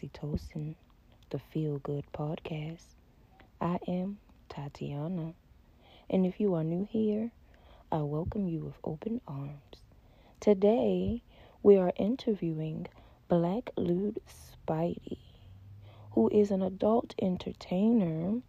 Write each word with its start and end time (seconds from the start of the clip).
Oxytocin, 0.00 0.76
the 1.28 1.38
Feel 1.38 1.78
Good 1.78 2.04
Podcast. 2.12 2.84
I 3.60 3.78
am 3.86 4.18
Tatiana, 4.48 5.34
and 6.08 6.24
if 6.24 6.40
you 6.40 6.54
are 6.54 6.64
new 6.64 6.88
here, 6.90 7.32
I 7.92 7.98
welcome 7.98 8.48
you 8.48 8.60
with 8.60 8.78
open 8.82 9.20
arms. 9.28 9.82
Today, 10.38 11.22
we 11.62 11.76
are 11.76 11.92
interviewing 11.96 12.86
BlackLewdSpidey, 13.28 15.18
who 16.12 16.30
is 16.30 16.50
an 16.50 16.62
adult 16.62 17.14
entertainer, 17.20 18.40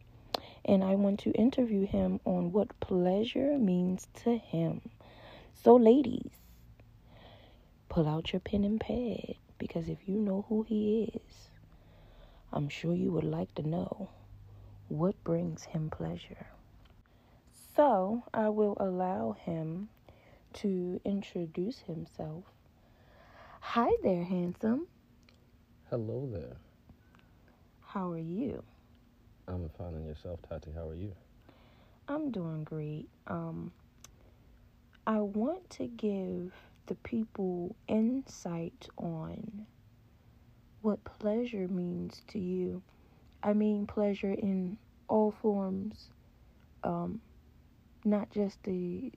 and 0.64 0.84
I 0.84 0.95
want 0.95 1.20
to 1.22 1.31
interview 1.31 1.86
him 1.86 2.22
on 2.23 2.54
what 2.54 2.80
pleasure 2.80 3.58
means 3.58 4.08
to 4.23 4.38
him. 4.38 4.81
So, 5.54 5.76
ladies, 5.76 6.31
pull 7.90 8.08
out 8.08 8.31
your 8.31 8.40
pen 8.40 8.64
and 8.64 8.80
pad 8.80 9.36
because 9.62 9.88
if 9.90 10.00
you 10.08 10.16
know 10.16 10.44
who 10.50 10.64
he 10.64 11.04
is, 11.14 11.52
I'm 12.52 12.68
sure 12.68 12.96
you 12.96 13.12
would 13.12 13.24
like 13.24 13.54
to 13.54 13.62
know 13.62 14.09
what 14.88 15.23
brings 15.23 15.66
him 15.66 15.92
pleasure. 15.92 16.48
So, 17.76 18.23
I 18.34 18.50
will 18.50 18.76
allow 18.80 19.34
him 19.34 19.90
to 20.53 21.00
introduce 21.06 21.78
himself. 21.81 22.45
Hi 23.59 23.92
there, 24.02 24.23
handsome. 24.23 24.88
Hello 25.92 26.28
there. 26.34 26.58
How 27.86 28.09
are 28.12 28.18
you? 28.18 28.64
I'm 29.48 29.70
fine 29.78 29.94
and 29.94 30.08
yourself, 30.08 30.40
Tati. 30.50 30.72
How 30.73 30.88
are 30.90 30.96
you? 30.96 31.14
I'm 32.08 32.31
doing 32.31 32.64
great. 32.64 33.09
Um 33.28 33.73
I 35.06 35.20
want 35.20 35.70
to 35.72 35.88
give 35.88 36.52
the 36.92 36.95
people 36.95 37.73
insight 37.88 38.89
on 38.97 39.66
what 40.81 41.02
pleasure 41.06 41.70
means 41.70 42.22
to 42.28 42.38
you. 42.38 42.84
I 43.42 43.53
mean, 43.53 43.88
pleasure 43.88 44.34
in 44.34 44.78
all 45.08 45.31
forms, 45.31 46.09
um, 46.84 47.22
not 48.03 48.30
just 48.30 48.62
the 48.64 49.14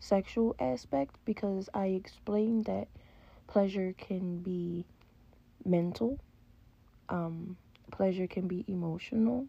sexual 0.00 0.56
aspect, 0.58 1.14
because 1.24 1.68
I 1.72 1.86
explained 1.86 2.64
that 2.64 2.88
pleasure 3.46 3.94
can 3.96 4.40
be 4.40 4.84
mental, 5.64 6.18
um, 7.08 7.56
pleasure 7.92 8.26
can 8.26 8.48
be 8.48 8.64
emotional. 8.66 9.46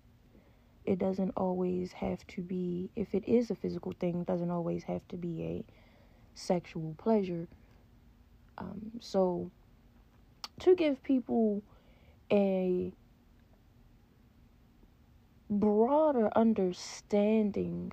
It 0.86 1.00
doesn't 1.00 1.32
always 1.36 1.92
have 1.94 2.20
to 2.28 2.42
be, 2.42 2.92
if 2.96 3.16
it 3.16 3.28
is 3.28 3.50
a 3.50 3.56
physical 3.56 3.94
thing, 4.00 4.26
doesn't 4.26 4.52
always 4.52 4.84
have 4.84 5.02
to 5.08 5.18
be 5.18 5.42
a 5.42 5.66
sexual 6.36 6.94
pleasure. 6.98 7.48
Um, 8.58 8.92
so, 9.00 9.50
to 10.60 10.76
give 10.76 11.02
people 11.04 11.64
a 12.32 12.94
broader 15.50 16.30
understanding 16.36 17.92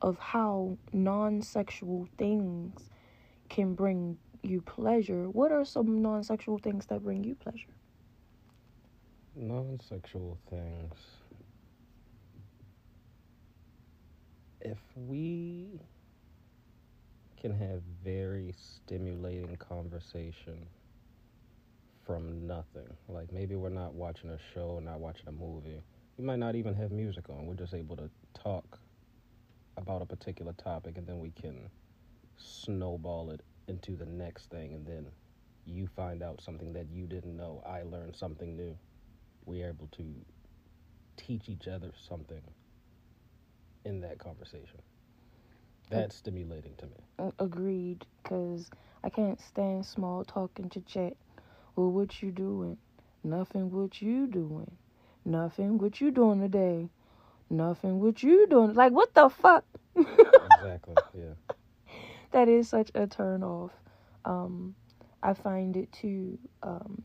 of 0.00 0.18
how 0.18 0.76
non 0.92 1.40
sexual 1.40 2.08
things 2.18 2.90
can 3.48 3.74
bring 3.74 4.18
you 4.42 4.60
pleasure, 4.60 5.28
what 5.30 5.52
are 5.52 5.64
some 5.64 6.02
non 6.02 6.24
sexual 6.24 6.58
things 6.58 6.86
that 6.86 7.02
bring 7.02 7.22
you 7.22 7.34
pleasure? 7.34 7.74
Non 9.36 9.78
sexual 9.88 10.38
things. 10.50 10.94
If 14.60 14.78
we 14.96 15.80
can 17.42 17.52
have 17.58 17.82
very 18.04 18.54
stimulating 18.56 19.56
conversation 19.56 20.64
from 22.06 22.46
nothing, 22.46 22.86
like 23.08 23.32
maybe 23.32 23.56
we're 23.56 23.68
not 23.68 23.94
watching 23.94 24.30
a 24.30 24.38
show, 24.54 24.80
not 24.80 25.00
watching 25.00 25.26
a 25.26 25.32
movie, 25.32 25.82
we 26.16 26.24
might 26.24 26.38
not 26.38 26.54
even 26.54 26.72
have 26.72 26.92
music 26.92 27.28
on, 27.28 27.46
we're 27.46 27.54
just 27.54 27.74
able 27.74 27.96
to 27.96 28.08
talk 28.32 28.78
about 29.76 30.02
a 30.02 30.06
particular 30.06 30.52
topic 30.52 30.96
and 30.98 31.06
then 31.06 31.18
we 31.18 31.30
can 31.30 31.68
snowball 32.36 33.30
it 33.30 33.40
into 33.66 33.96
the 33.96 34.06
next 34.06 34.48
thing 34.48 34.74
and 34.74 34.86
then 34.86 35.08
you 35.66 35.88
find 35.96 36.22
out 36.22 36.40
something 36.40 36.72
that 36.72 36.86
you 36.92 37.06
didn't 37.06 37.36
know. 37.36 37.60
I 37.66 37.82
learned 37.82 38.14
something 38.14 38.56
new. 38.56 38.76
We're 39.46 39.68
able 39.68 39.88
to 39.92 40.04
teach 41.16 41.48
each 41.48 41.66
other 41.66 41.90
something 42.08 42.42
in 43.84 44.00
that 44.02 44.18
conversation. 44.18 44.80
That's 45.92 46.16
stimulating 46.16 46.74
to 46.78 46.86
me. 46.86 47.32
Agreed, 47.38 48.06
because 48.22 48.70
I 49.04 49.10
can't 49.10 49.40
stand 49.40 49.86
small 49.86 50.24
talk 50.24 50.58
and 50.58 50.70
chit 50.70 50.86
chat. 50.86 51.16
Well, 51.76 51.90
what 51.90 52.22
you 52.22 52.30
doing? 52.30 52.78
Nothing. 53.24 53.70
What 53.70 54.02
you 54.02 54.26
doing? 54.26 54.70
Nothing. 55.24 55.78
What 55.78 56.00
you 56.00 56.10
doing 56.10 56.40
today? 56.40 56.88
Nothing. 57.48 58.00
What 58.00 58.22
you 58.22 58.46
doing? 58.48 58.74
Like, 58.74 58.92
what 58.92 59.14
the 59.14 59.28
fuck? 59.28 59.64
exactly. 59.96 60.94
Yeah. 61.14 61.54
that 62.32 62.48
is 62.48 62.68
such 62.68 62.90
a 62.94 63.06
turn 63.06 63.42
off. 63.42 63.72
Um, 64.24 64.74
I 65.22 65.34
find 65.34 65.76
it 65.76 65.92
too 65.92 66.38
um, 66.62 67.02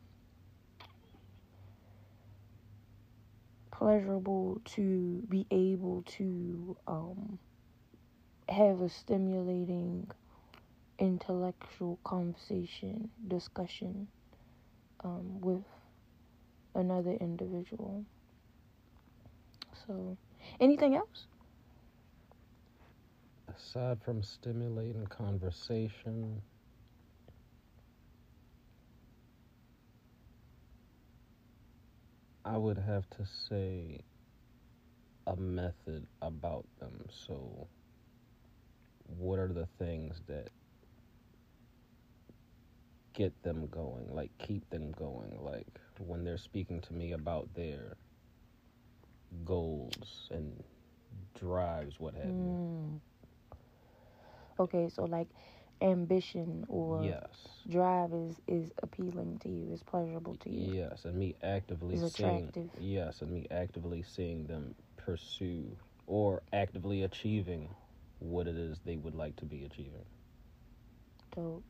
pleasurable 3.70 4.60
to 4.64 5.22
be 5.28 5.46
able 5.50 6.02
to 6.06 6.76
um, 6.86 7.38
have 8.48 8.80
a 8.80 8.88
stimulating 8.88 10.10
intellectual 10.98 11.98
conversation, 12.04 13.10
discussion 13.28 14.08
um, 15.04 15.40
with 15.40 15.64
another 16.74 17.12
individual. 17.12 18.04
So, 19.86 20.16
anything 20.60 20.96
else? 20.96 21.26
Aside 23.48 24.02
from 24.02 24.22
stimulating 24.22 25.06
conversation, 25.06 26.42
I 32.44 32.56
would 32.56 32.78
have 32.78 33.08
to 33.10 33.24
say 33.26 34.00
a 35.26 35.36
method 35.36 36.06
about 36.22 36.66
them. 36.78 37.06
So, 37.10 37.68
what 39.16 39.38
are 39.38 39.48
the 39.52 39.66
things 39.66 40.22
that 40.26 40.50
get 43.12 43.42
them 43.42 43.66
going, 43.68 44.14
like 44.14 44.30
keep 44.38 44.68
them 44.70 44.92
going, 44.92 45.38
like 45.42 45.80
when 45.98 46.24
they're 46.24 46.36
speaking 46.38 46.80
to 46.80 46.92
me 46.92 47.12
about 47.12 47.54
their 47.54 47.96
goals 49.44 50.28
and 50.30 50.62
drives, 51.34 51.98
what 52.00 52.14
have 52.14 52.38
you. 52.38 52.56
Mm. 52.58 53.00
Okay, 54.58 54.88
so 54.88 55.04
like 55.04 55.28
ambition 55.80 56.64
or 56.68 57.14
Yes. 57.14 57.66
drive 57.68 58.12
is 58.12 58.40
is 58.46 58.72
appealing 58.82 59.38
to 59.40 59.48
you, 59.48 59.72
is 59.72 59.82
pleasurable 59.82 60.36
to 60.36 60.50
you. 60.50 60.72
Yes, 60.74 61.04
and 61.04 61.16
me 61.18 61.34
actively 61.42 61.98
Is 61.98 62.02
seeing 62.02 62.52
attractive. 62.52 62.70
yes, 62.78 63.20
and 63.22 63.30
me 63.30 63.46
actively 63.50 64.02
seeing 64.02 64.46
them 64.46 64.74
pursue 64.96 65.76
or 66.06 66.42
actively 66.52 67.02
achieving 67.02 67.74
what 68.18 68.46
it 68.46 68.56
is 68.56 68.80
they 68.84 68.96
would 68.96 69.14
like 69.14 69.36
to 69.36 69.44
be 69.44 69.64
achieving. 69.64 70.04
Dope. 71.34 71.64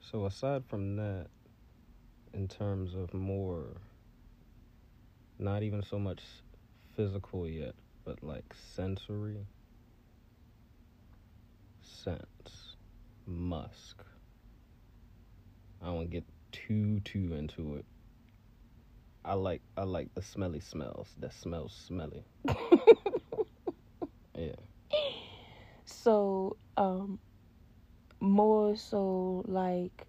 So 0.00 0.26
aside 0.26 0.64
from 0.66 0.96
that, 0.96 1.26
in 2.32 2.48
terms 2.48 2.94
of 2.94 3.12
more, 3.12 3.80
not 5.38 5.62
even 5.62 5.82
so 5.82 5.98
much 5.98 6.22
physical 6.96 7.46
yet, 7.46 7.74
but 8.04 8.22
like 8.22 8.54
sensory, 8.74 9.46
scents, 11.82 12.76
musk. 13.26 14.02
I 15.82 15.86
don't 15.86 16.10
get 16.10 16.24
too 16.52 17.00
too 17.00 17.34
into 17.34 17.76
it. 17.76 17.84
I 19.24 19.34
like 19.34 19.60
I 19.76 19.82
like 19.82 20.14
the 20.14 20.22
smelly 20.22 20.60
smells 20.60 21.08
that 21.18 21.34
smells 21.34 21.72
smelly. 21.86 22.24
yeah. 24.34 24.52
So, 25.84 26.56
um, 26.78 27.18
more 28.20 28.76
so 28.76 29.44
like 29.46 30.06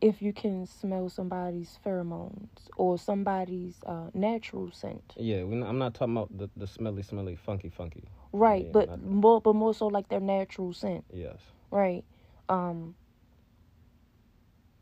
if 0.00 0.22
you 0.22 0.32
can 0.32 0.66
smell 0.66 1.08
somebody's 1.10 1.78
pheromones 1.84 2.68
or 2.76 2.98
somebody's 2.98 3.76
uh, 3.86 4.08
natural 4.14 4.70
scent, 4.72 5.14
Yeah, 5.18 5.44
we 5.44 5.60
I'm 5.62 5.78
not 5.78 5.94
talking 5.94 6.16
about 6.16 6.36
the, 6.36 6.48
the 6.56 6.66
smelly, 6.66 7.02
smelly, 7.02 7.36
funky, 7.36 7.68
funky. 7.68 8.04
right? 8.32 8.64
Yeah, 8.64 8.70
but 8.72 8.88
not- 8.88 9.02
more, 9.04 9.40
but 9.42 9.54
more 9.54 9.74
so 9.74 9.88
like 9.88 10.08
their 10.08 10.20
natural 10.20 10.72
scent, 10.72 11.04
Yes. 11.12 11.38
right? 11.70 12.04
Um, 12.48 12.94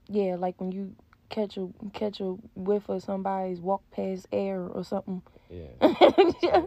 yeah, 0.09 0.37
like 0.37 0.61
when 0.61 0.73
you 0.73 0.95
catch 1.31 1.57
a 1.57 1.69
catch 1.93 2.21
a 2.21 2.37
whiff 2.55 2.89
of 2.89 3.03
somebody's 3.03 3.61
walk 3.61 3.83
past 3.91 4.27
air 4.33 4.61
or 4.69 4.85
something. 4.85 5.23
Yeah. 5.51 5.89
yeah. 6.43 6.63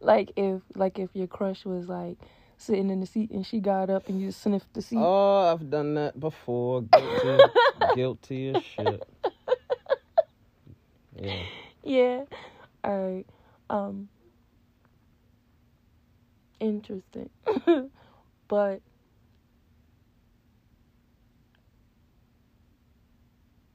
like 0.00 0.32
if 0.36 0.62
like 0.74 0.98
if 0.98 1.10
your 1.14 1.26
crush 1.28 1.64
was 1.64 1.88
like 1.88 2.18
sitting 2.60 2.90
in 2.90 3.00
the 3.00 3.06
seat 3.06 3.30
and 3.30 3.46
she 3.46 3.60
got 3.60 3.90
up 3.90 4.08
and 4.08 4.20
you 4.20 4.32
sniffed 4.32 4.72
the 4.74 4.82
seat. 4.82 4.98
Oh, 4.98 5.52
I've 5.52 5.70
done 5.70 5.94
that 5.94 6.18
before. 6.18 6.82
Guilty, 6.82 7.52
guilty 7.94 8.48
as 8.50 8.62
shit. 8.62 9.02
Yeah. 11.16 11.42
Yeah. 11.82 12.24
All 12.84 12.98
right. 12.98 13.26
Um. 13.68 14.08
Interesting. 16.60 17.30
but 18.48 18.82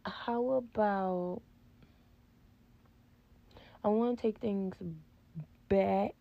how 0.06 0.52
about 0.52 1.42
I 3.84 3.88
want 3.90 4.18
to 4.18 4.22
take 4.22 4.40
things 4.40 4.76
back. 5.70 6.16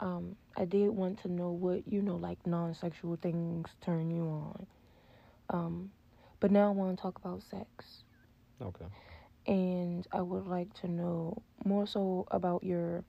Um, 0.00 0.36
I 0.56 0.64
did 0.64 0.90
want 0.90 1.18
to 1.22 1.28
know 1.28 1.50
what 1.50 1.86
you 1.86 2.02
know, 2.02 2.16
like 2.16 2.46
non-sexual 2.46 3.16
things 3.16 3.70
turn 3.80 4.10
you 4.10 4.24
on. 4.24 4.66
Um, 5.50 5.92
but 6.40 6.50
now 6.50 6.68
I 6.68 6.70
want 6.72 6.96
to 6.96 7.02
talk 7.02 7.16
about 7.18 7.42
sex 7.42 8.04
Okay. 8.60 8.86
and 9.46 10.06
I 10.12 10.22
would 10.22 10.46
like 10.46 10.72
to 10.74 10.88
know 10.88 11.42
more 11.64 11.86
so 11.86 12.26
about 12.30 12.64
your 12.64 13.04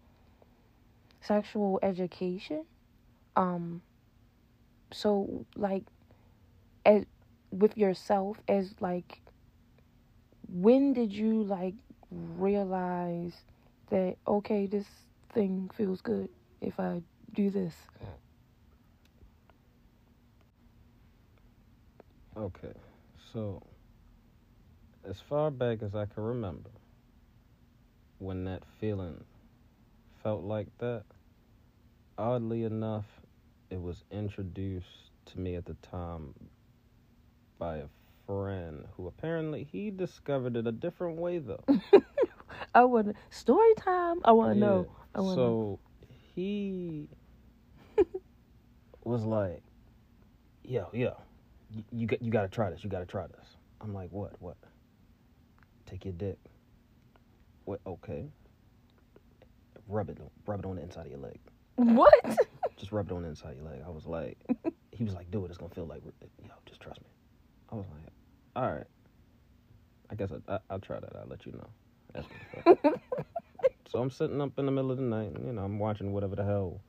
sexual 1.21 1.79
education. 1.81 2.65
Um 3.35 3.81
so 4.91 5.45
like 5.55 5.83
as 6.85 7.05
with 7.51 7.77
yourself 7.77 8.39
as 8.47 8.75
like 8.79 9.21
when 10.47 10.93
did 10.93 11.11
you 11.13 11.43
like 11.43 11.75
realize 12.11 13.43
that 13.89 14.15
okay 14.27 14.65
this 14.65 14.85
thing 15.33 15.69
feels 15.75 16.01
good 16.01 16.29
if 16.61 16.79
I 16.79 17.01
do 17.33 17.49
this? 17.49 17.75
Okay. 22.37 22.73
So, 23.33 23.61
as 25.07 25.19
far 25.19 25.51
back 25.51 25.81
as 25.81 25.95
I 25.95 26.05
can 26.05 26.23
remember, 26.23 26.71
when 28.19 28.45
that 28.45 28.63
feeling 28.79 29.23
felt 30.23 30.43
like 30.43 30.67
that, 30.79 31.03
oddly 32.17 32.63
enough, 32.63 33.21
it 33.69 33.81
was 33.81 34.03
introduced 34.11 35.11
to 35.27 35.39
me 35.39 35.55
at 35.55 35.65
the 35.65 35.75
time 35.75 36.33
by 37.59 37.77
a 37.77 37.87
friend 38.27 38.85
who 38.97 39.07
apparently 39.07 39.63
he 39.63 39.91
discovered 39.91 40.55
it 40.55 40.67
a 40.67 40.71
different 40.71 41.17
way 41.17 41.37
though. 41.39 41.63
I 42.75 42.85
want 42.85 43.07
to 43.07 43.13
story 43.29 43.73
time. 43.77 44.17
I 44.25 44.31
want 44.31 44.53
to 44.53 44.59
Yeah. 44.59 44.59
know. 44.59 44.87
I 45.13 45.21
want 45.21 45.41
to 45.41 45.43
So 45.43 45.79
he 46.35 47.07
was 49.03 49.23
like, 49.23 49.61
"Yo, 50.63 50.89
yo, 50.93 51.15
you, 51.71 51.83
you 51.91 52.07
got 52.07 52.21
you 52.21 52.31
got 52.31 52.41
to 52.43 52.47
try 52.49 52.69
this. 52.69 52.83
You 52.83 52.89
got 52.89 52.99
to 52.99 53.05
try 53.05 53.25
this." 53.27 53.55
I'm 53.81 53.93
like, 53.93 54.11
"What? 54.11 54.33
What?" 54.39 54.57
Take 55.85 56.05
your 56.05 56.13
dick. 56.13 56.37
What? 57.65 57.79
Okay. 57.87 58.25
Rub 59.87 60.09
it. 60.09 60.17
Rub 60.45 60.59
it 60.59 60.65
on 60.65 60.75
the 60.75 60.81
inside 60.81 61.05
of 61.05 61.11
your 61.11 61.19
leg. 61.19 61.39
What? 61.75 62.37
Just 62.77 62.91
rub 62.91 63.09
it 63.09 63.13
on 63.13 63.23
the 63.23 63.29
inside 63.29 63.51
of 63.51 63.57
your 63.57 63.65
leg. 63.65 63.81
I 63.85 63.89
was 63.89 64.05
like, 64.05 64.37
he 64.91 65.03
was 65.03 65.13
like, 65.13 65.31
"Do 65.31 65.45
it. 65.45 65.49
It's 65.49 65.57
gonna 65.57 65.73
feel 65.73 65.85
like, 65.85 66.03
yo, 66.43 66.51
just 66.65 66.81
trust 66.81 66.99
me." 67.01 67.07
I 67.71 67.75
was 67.75 67.85
like, 67.87 68.11
"All 68.55 68.71
right." 68.71 68.87
I 70.09 70.15
guess 70.15 70.29
I, 70.31 70.53
I, 70.53 70.59
I'll 70.69 70.79
try 70.79 70.99
that. 70.99 71.15
I'll 71.15 71.27
let 71.27 71.45
you 71.45 71.53
know. 71.53 72.23
So 73.87 73.99
I'm 73.99 74.09
sitting 74.09 74.41
up 74.41 74.57
in 74.57 74.65
the 74.65 74.71
middle 74.71 74.91
of 74.91 74.97
the 74.97 75.03
night, 75.03 75.31
and 75.33 75.45
you 75.45 75.53
know, 75.53 75.63
I'm 75.63 75.79
watching 75.79 76.11
whatever 76.11 76.35
the 76.35 76.43
hell 76.43 76.81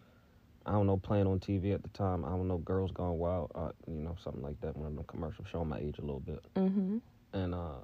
I 0.65 0.73
don't 0.73 0.87
know 0.87 0.97
playing 0.97 1.27
on 1.27 1.39
TV 1.39 1.73
at 1.75 1.83
the 1.83 1.89
time. 1.91 2.25
I 2.25 2.31
don't 2.31 2.49
know, 2.49 2.59
Girls 2.59 2.91
Gone 2.91 3.19
Wild, 3.19 3.53
uh, 3.55 3.71
you 3.87 4.01
know, 4.01 4.17
something 4.23 4.43
like 4.43 4.61
that. 4.63 4.77
One 4.77 4.89
of 4.89 4.97
them 4.97 5.05
commercials 5.07 5.47
showing 5.51 5.69
my 5.69 5.79
age 5.79 5.99
a 5.99 6.03
little 6.03 6.21
bit, 6.21 6.45
mhm. 6.57 7.01
and 7.33 7.55
uh, 7.55 7.79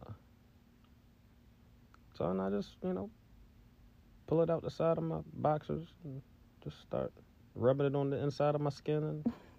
so 2.18 2.26
and 2.26 2.40
I 2.40 2.50
just 2.50 2.70
you 2.82 2.92
know 2.92 3.10
pull 4.26 4.42
it 4.42 4.50
out 4.50 4.62
the 4.62 4.70
side 4.70 4.98
of 4.98 5.04
my 5.04 5.18
boxers 5.34 5.86
and 6.04 6.22
just 6.64 6.80
start 6.80 7.12
rubbing 7.54 7.86
it 7.86 7.94
on 7.94 8.10
the 8.10 8.16
inside 8.16 8.54
of 8.54 8.60
my 8.60 8.70
skin, 8.70 9.04
and 9.04 9.26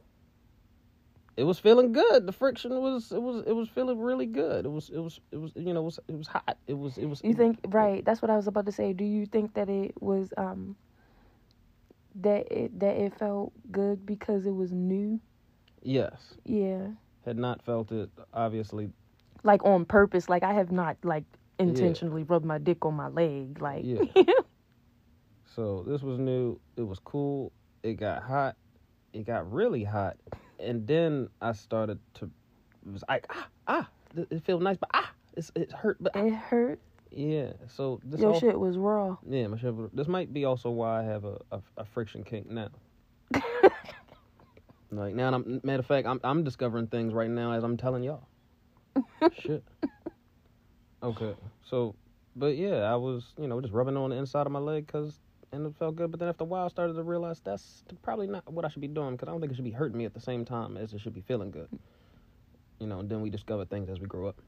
it 1.35 1.43
was 1.43 1.59
feeling 1.59 1.91
good. 1.91 2.25
The 2.27 2.31
friction 2.31 2.71
was 2.81 3.11
it 3.11 3.21
was 3.21 3.43
it 3.45 3.53
was 3.53 3.69
feeling 3.69 3.99
really 3.99 4.25
good. 4.25 4.65
It 4.65 4.69
was 4.69 4.89
it 4.89 4.99
was 4.99 5.19
it 5.31 5.37
was 5.37 5.51
you 5.55 5.73
know 5.73 5.81
it 5.81 5.85
was 5.85 5.99
it 6.07 6.15
was 6.17 6.27
hot. 6.27 6.57
It 6.67 6.77
was 6.77 6.97
it 6.97 7.05
was. 7.05 7.21
You 7.23 7.33
think 7.33 7.59
right? 7.69 8.03
That's 8.05 8.21
what 8.21 8.31
I 8.31 8.35
was 8.35 8.47
about 8.47 8.65
to 8.65 8.71
say. 8.71 8.93
Do 8.93 9.03
you 9.03 9.25
think 9.25 9.53
that 9.55 9.69
it 9.69 9.93
was 10.01 10.33
um 10.37 10.75
that 12.15 12.51
it 12.51 12.79
that 12.79 12.95
it 12.95 13.13
felt 13.17 13.53
good 13.71 14.05
because 14.05 14.45
it 14.45 14.55
was 14.55 14.71
new? 14.71 15.19
Yes. 15.81 16.35
Yeah, 16.45 16.87
Had 17.25 17.37
not 17.37 17.61
felt 17.63 17.91
it 17.91 18.09
obviously 18.33 18.91
like 19.43 19.63
on 19.65 19.85
purpose. 19.85 20.29
Like 20.29 20.43
I 20.43 20.53
have 20.53 20.71
not 20.71 20.97
like 21.03 21.23
intentionally 21.59 22.23
rubbed 22.23 22.45
my 22.45 22.57
dick 22.57 22.85
on 22.85 22.95
my 22.95 23.07
leg. 23.07 23.61
Like 23.61 23.83
Yeah. 23.85 24.03
So 25.45 25.83
this 25.87 26.01
was 26.01 26.19
new. 26.19 26.59
It 26.75 26.83
was 26.83 26.99
cool. 26.99 27.51
It 27.83 27.93
got 27.93 28.23
hot. 28.23 28.55
It 29.13 29.25
got 29.25 29.51
really 29.51 29.83
hot, 29.83 30.17
and 30.63 30.87
then 30.87 31.29
I 31.41 31.53
started 31.53 31.99
to. 32.15 32.25
It 32.85 32.91
was 32.91 33.03
like 33.07 33.25
ah 33.29 33.47
ah. 33.67 33.89
It 34.15 34.43
feels 34.43 34.61
nice, 34.61 34.77
but 34.77 34.89
ah, 34.93 35.11
it's 35.35 35.51
it 35.55 35.71
hurt. 35.71 35.97
But 35.99 36.13
ah. 36.15 36.25
it 36.25 36.33
hurt. 36.33 36.79
yeah. 37.11 37.53
So 37.67 37.99
this 38.03 38.19
Your 38.19 38.33
all, 38.33 38.39
shit 38.39 38.59
was 38.59 38.77
raw. 38.77 39.17
yeah, 39.27 39.47
my 39.47 39.57
shit. 39.57 39.95
This 39.95 40.07
might 40.07 40.33
be 40.33 40.45
also 40.45 40.69
why 40.69 40.99
I 40.99 41.03
have 41.03 41.25
a 41.25 41.39
a, 41.51 41.61
a 41.77 41.85
friction 41.85 42.23
kink 42.23 42.49
now. 42.49 42.69
like 44.91 45.15
now, 45.15 45.33
I'm 45.33 45.61
matter 45.63 45.79
of 45.79 45.85
fact, 45.85 46.07
I'm 46.07 46.19
I'm 46.23 46.43
discovering 46.43 46.87
things 46.87 47.13
right 47.13 47.29
now 47.29 47.53
as 47.53 47.63
I'm 47.63 47.77
telling 47.77 48.03
y'all. 48.03 48.27
shit. 49.39 49.63
Okay. 51.01 51.33
So, 51.63 51.95
but 52.35 52.55
yeah, 52.55 52.83
I 52.83 52.95
was 52.95 53.33
you 53.37 53.47
know 53.47 53.59
just 53.61 53.73
rubbing 53.73 53.97
on 53.97 54.11
the 54.11 54.15
inside 54.15 54.45
of 54.45 54.51
my 54.51 54.59
leg 54.59 54.85
because 54.85 55.19
and 55.53 55.67
it 55.67 55.75
felt 55.77 55.95
good. 55.95 56.11
But 56.11 56.19
then 56.19 56.27
after 56.27 56.43
a 56.43 56.47
while, 56.47 56.65
I 56.65 56.67
started 56.67 56.93
to 56.93 57.03
realize 57.03 57.39
that's 57.39 57.83
probably 58.01 58.27
not 58.27 58.51
what 58.51 58.65
I 58.65 58.69
should 58.69 58.81
be 58.81 58.87
doing 58.87 59.11
because 59.11 59.29
I 59.29 59.31
don't 59.31 59.39
think 59.39 59.53
it 59.53 59.55
should 59.55 59.63
be 59.63 59.71
hurting 59.71 59.97
me 59.97 60.05
at 60.05 60.13
the 60.13 60.19
same 60.19 60.43
time 60.43 60.75
as 60.75 60.93
it 60.93 60.99
should 60.99 61.13
be 61.13 61.21
feeling 61.21 61.51
good. 61.51 61.69
You 62.79 62.87
know, 62.87 62.99
and 62.99 63.09
then 63.09 63.21
we 63.21 63.29
discover 63.29 63.63
things 63.63 63.89
as 63.89 63.99
we 63.99 64.07
grow 64.07 64.27
up. 64.27 64.41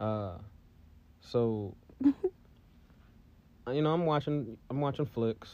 Uh, 0.00 0.38
so, 1.20 1.74
you 2.04 3.82
know, 3.82 3.92
I'm 3.92 4.06
watching, 4.06 4.56
I'm 4.70 4.80
watching 4.80 5.04
flicks, 5.04 5.50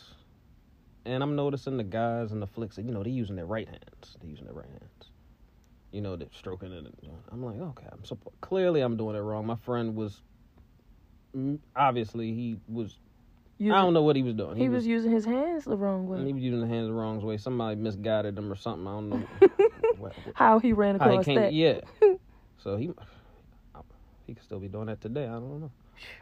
and 1.06 1.22
I'm 1.22 1.34
noticing 1.34 1.78
the 1.78 1.84
guys 1.84 2.30
in 2.30 2.40
the 2.40 2.46
flicks, 2.46 2.76
you 2.76 2.84
know, 2.84 3.02
they're 3.02 3.12
using 3.12 3.36
their 3.36 3.46
right 3.46 3.66
hands. 3.66 4.16
They're 4.20 4.30
using 4.30 4.44
their 4.44 4.54
right 4.54 4.68
hands. 4.68 5.10
You 5.90 6.02
know, 6.02 6.16
they're 6.16 6.28
stroking 6.32 6.72
it. 6.72 6.84
And, 6.84 6.94
I'm 7.32 7.42
like, 7.42 7.58
okay, 7.58 7.86
I'm 7.90 8.04
so 8.04 8.18
clearly 8.42 8.82
I'm 8.82 8.96
doing 8.96 9.16
it 9.16 9.20
wrong. 9.20 9.46
My 9.46 9.56
friend 9.56 9.96
was, 9.96 10.20
obviously, 11.74 12.34
he 12.34 12.58
was 12.68 12.98
Using, 13.58 13.72
I 13.72 13.82
don't 13.82 13.94
know 13.94 14.02
what 14.02 14.16
he 14.16 14.22
was 14.22 14.34
doing. 14.34 14.56
He, 14.56 14.68
was, 14.68 14.84
using 14.86 15.12
his 15.12 15.24
hands 15.24 15.64
the 15.64 15.76
wrong 15.76 16.08
way. 16.08 16.24
he 16.24 16.32
was 16.32 16.42
using 16.42 16.60
the 16.60 16.66
hands 16.66 16.88
the 16.88 16.92
wrong 16.92 17.20
way. 17.20 17.36
Somebody 17.36 17.76
misguided 17.76 18.36
him 18.36 18.50
or 18.50 18.56
something. 18.56 18.86
I 18.86 18.90
don't 18.90 19.10
know. 19.10 19.26
what, 19.98 20.12
How 20.34 20.58
he 20.58 20.72
ran 20.72 20.96
he 20.96 21.00
across 21.00 21.24
came, 21.24 21.36
that. 21.36 21.52
yeah. 21.52 21.80
So 22.64 22.78
he 22.78 22.90
he 24.26 24.32
could 24.32 24.42
still 24.42 24.58
be 24.58 24.68
doing 24.68 24.86
that 24.86 25.02
today. 25.02 25.24
I 25.24 25.32
don't 25.32 25.60
know. 25.60 25.70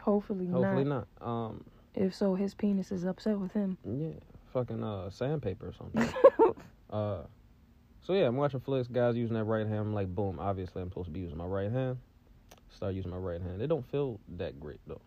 Hopefully, 0.01 0.45
not. 0.45 0.61
Hopefully 0.61 0.83
not. 0.83 1.07
not. 1.21 1.27
Um, 1.27 1.63
If 1.95 2.13
so, 2.13 2.35
his 2.35 2.53
penis 2.53 2.91
is 2.91 3.05
upset 3.05 3.39
with 3.39 3.53
him. 3.53 3.77
yeah, 3.85 4.19
fucking 4.51 4.83
uh 4.83 5.09
sandpaper 5.09 5.69
or 5.69 5.73
something. 5.73 6.13
uh, 6.89 7.19
so 8.01 8.13
yeah, 8.13 8.27
I'm 8.27 8.35
watching 8.35 8.59
flicks. 8.59 8.89
Guys 8.89 9.15
using 9.15 9.35
that 9.35 9.45
right 9.45 9.65
hand. 9.65 9.79
I'm 9.79 9.93
like, 9.93 10.13
boom. 10.13 10.37
Obviously, 10.37 10.81
I'm 10.81 10.89
supposed 10.89 11.07
to 11.07 11.11
be 11.13 11.21
using 11.21 11.37
my 11.37 11.45
right 11.45 11.71
hand. 11.71 11.97
Start 12.75 12.93
using 12.93 13.11
my 13.11 13.17
right 13.17 13.41
hand. 13.41 13.61
It 13.61 13.67
don't 13.67 13.89
feel 13.89 14.19
that 14.37 14.59
great 14.59 14.81
though. 14.85 15.01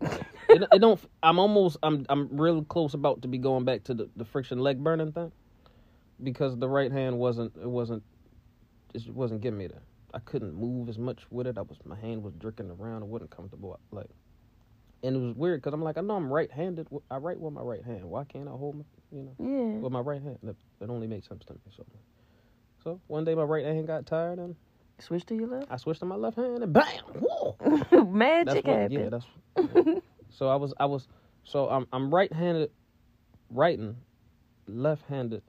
It, 0.48 0.64
it 0.72 0.78
don't. 0.80 0.98
I'm 1.22 1.38
almost. 1.38 1.76
I'm. 1.82 2.04
I'm 2.08 2.36
real 2.36 2.64
close 2.64 2.94
about 2.94 3.22
to 3.22 3.28
be 3.28 3.38
going 3.38 3.64
back 3.64 3.84
to 3.84 3.94
the, 3.94 4.10
the 4.16 4.24
friction 4.24 4.58
leg 4.58 4.82
burning 4.82 5.12
thing, 5.12 5.30
because 6.24 6.58
the 6.58 6.68
right 6.68 6.90
hand 6.90 7.18
wasn't. 7.18 7.54
It 7.54 7.68
wasn't. 7.68 8.02
It 8.92 9.08
wasn't 9.14 9.42
getting 9.42 9.58
me 9.58 9.68
there. 9.68 9.82
I 10.12 10.18
couldn't 10.18 10.54
move 10.54 10.88
as 10.88 10.98
much 10.98 11.22
with 11.30 11.46
it. 11.46 11.56
I 11.56 11.60
was. 11.60 11.78
My 11.84 11.94
hand 11.94 12.24
was 12.24 12.34
jerking 12.34 12.68
around. 12.68 13.02
It 13.02 13.08
wasn't 13.08 13.30
comfortable. 13.30 13.78
Like, 13.92 14.10
and 15.04 15.14
it 15.14 15.18
was 15.20 15.36
weird 15.36 15.60
because 15.60 15.72
I'm 15.72 15.82
like, 15.82 15.96
I 15.96 16.00
know 16.00 16.16
I'm 16.16 16.32
right-handed. 16.32 16.88
I 17.10 17.16
write 17.18 17.38
with 17.38 17.52
my 17.52 17.62
right 17.62 17.84
hand. 17.84 18.04
Why 18.04 18.24
can't 18.24 18.48
I 18.48 18.52
hold 18.52 18.76
my, 18.78 18.84
you 19.12 19.22
know, 19.22 19.34
Yeah. 19.38 19.78
with 19.78 19.92
my 19.92 20.00
right 20.00 20.20
hand? 20.20 20.38
That, 20.42 20.56
that 20.80 20.90
only 20.90 21.06
makes 21.06 21.28
sense 21.28 21.44
to 21.44 21.52
me. 21.54 21.60
So, 21.76 21.84
so 22.82 23.00
one 23.06 23.24
day 23.24 23.34
my 23.36 23.44
right 23.44 23.64
hand 23.64 23.86
got 23.86 24.04
tired 24.04 24.38
and 24.40 24.56
Switch 25.00 25.24
to 25.26 25.34
your 25.34 25.48
left. 25.48 25.66
I 25.70 25.76
switched 25.76 26.00
to 26.00 26.06
my 26.06 26.16
left 26.16 26.36
hand 26.36 26.62
and 26.62 26.72
bam, 26.72 26.84
whoa. 27.18 27.56
Magic 28.04 28.66
what, 28.66 28.76
happened. 28.76 28.92
yeah, 28.92 29.08
that's. 29.08 30.00
so 30.30 30.48
I 30.48 30.56
was, 30.56 30.74
I 30.78 30.86
was, 30.86 31.08
so 31.44 31.68
I'm, 31.68 31.86
I'm 31.92 32.12
right-handed, 32.14 32.70
writing, 33.50 33.96
left-handed. 34.66 35.42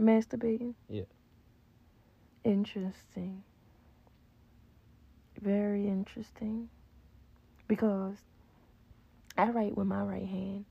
Masturbating. 0.00 0.74
Yeah. 0.88 1.04
Interesting. 2.44 3.42
Very 5.40 5.86
interesting. 5.86 6.68
Because 7.68 8.16
I 9.36 9.48
write 9.50 9.76
with 9.76 9.86
my 9.86 10.02
right 10.02 10.26
hand. 10.26 10.64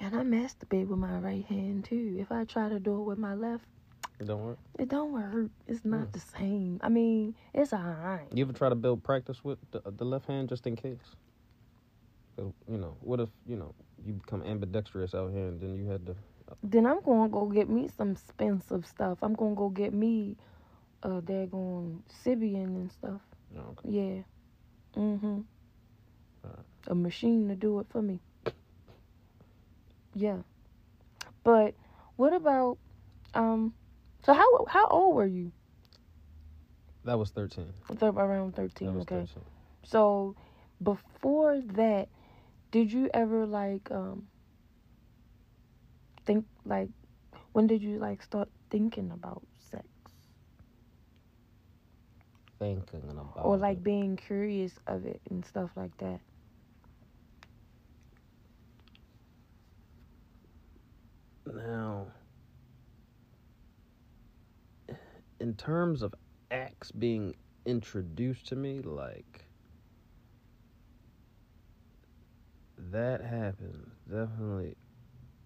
And 0.00 0.14
I 0.14 0.22
masturbate 0.22 0.88
with 0.88 0.98
my 0.98 1.18
right 1.18 1.44
hand 1.44 1.84
too. 1.84 2.16
If 2.18 2.32
I 2.32 2.44
try 2.44 2.68
to 2.70 2.80
do 2.80 3.00
it 3.00 3.04
with 3.04 3.18
my 3.18 3.34
left, 3.34 3.64
It 4.20 4.26
don't 4.26 4.42
work. 4.44 4.58
it 4.78 4.88
don't 4.88 5.12
work. 5.12 5.50
It's 5.66 5.84
not 5.84 6.08
Mm. 6.08 6.12
the 6.12 6.20
same. 6.20 6.80
I 6.82 6.88
mean, 6.90 7.34
it's 7.54 7.72
alright. 7.72 8.28
You 8.32 8.44
ever 8.44 8.52
try 8.52 8.68
to 8.68 8.74
build 8.74 9.02
practice 9.02 9.42
with 9.42 9.58
the, 9.70 9.80
the 9.90 10.04
left 10.04 10.26
hand 10.26 10.48
just 10.50 10.66
in 10.66 10.76
case? 10.76 11.16
'Cause, 12.36 12.52
you 12.68 12.76
know, 12.78 12.96
what 13.00 13.18
if 13.20 13.30
you 13.46 13.56
know 13.56 13.74
you 14.04 14.12
become 14.14 14.42
ambidextrous 14.42 15.14
out 15.14 15.32
here 15.32 15.48
and 15.48 15.60
then 15.60 15.74
you 15.74 15.86
had 15.86 16.06
to? 16.06 16.16
Then 16.62 16.86
I'm 16.86 17.00
gonna 17.00 17.28
go 17.30 17.46
get 17.46 17.68
me 17.70 17.88
some 17.88 18.10
expensive 18.12 18.86
stuff. 18.86 19.18
I'm 19.22 19.34
gonna 19.34 19.54
go 19.54 19.68
get 19.70 19.92
me 19.94 20.36
a 21.02 21.22
daggone 21.22 22.00
Sybian 22.24 22.66
and 22.76 22.92
stuff. 22.92 23.22
Okay. 23.56 23.88
Yeah. 23.88 24.22
Mm-hmm. 25.00 25.40
A 26.88 26.94
machine 26.94 27.48
to 27.48 27.54
do 27.56 27.78
it 27.80 27.86
for 27.88 28.02
me. 28.02 28.20
Yeah. 30.14 30.38
But 31.44 31.74
what 32.16 32.32
about 32.34 32.78
um 33.34 33.74
so 34.24 34.32
how 34.34 34.64
how 34.68 34.86
old 34.88 35.14
were 35.14 35.26
you? 35.26 35.52
That 37.04 37.18
was 37.18 37.30
thirteen. 37.30 37.72
Thir- 37.96 38.08
Around 38.10 38.54
That 38.54 38.62
13, 38.62 38.94
was 38.94 39.02
okay. 39.02 39.26
13. 39.26 39.44
So 39.84 40.36
before 40.82 41.60
that, 41.74 42.08
did 42.70 42.92
you 42.92 43.10
ever 43.14 43.46
like 43.46 43.90
um 43.90 44.28
think 46.26 46.46
like 46.64 46.88
when 47.52 47.66
did 47.66 47.82
you 47.82 47.98
like 47.98 48.22
start 48.22 48.48
thinking 48.70 49.10
about 49.10 49.42
sex 49.58 49.86
Thinking 52.58 53.02
about. 53.10 53.40
or 53.44 53.56
like 53.56 53.78
it. 53.78 53.84
being 53.84 54.16
curious 54.16 54.78
of 54.86 55.06
it 55.06 55.20
and 55.30 55.44
stuff 55.44 55.70
like 55.76 55.96
that? 55.98 56.20
Now, 61.46 62.06
in 65.40 65.54
terms 65.54 66.02
of 66.02 66.14
acts 66.50 66.92
being 66.92 67.34
introduced 67.64 68.46
to 68.48 68.56
me, 68.56 68.80
like 68.82 69.46
that 72.90 73.22
happened 73.22 73.90
definitely 74.08 74.76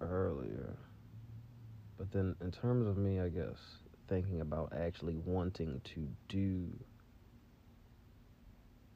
earlier. 0.00 0.76
But 1.96 2.10
then, 2.10 2.34
in 2.40 2.50
terms 2.50 2.88
of 2.88 2.96
me, 2.96 3.20
I 3.20 3.28
guess 3.28 3.56
thinking 4.08 4.40
about 4.40 4.72
actually 4.76 5.16
wanting 5.16 5.80
to 5.84 6.08
do 6.28 6.68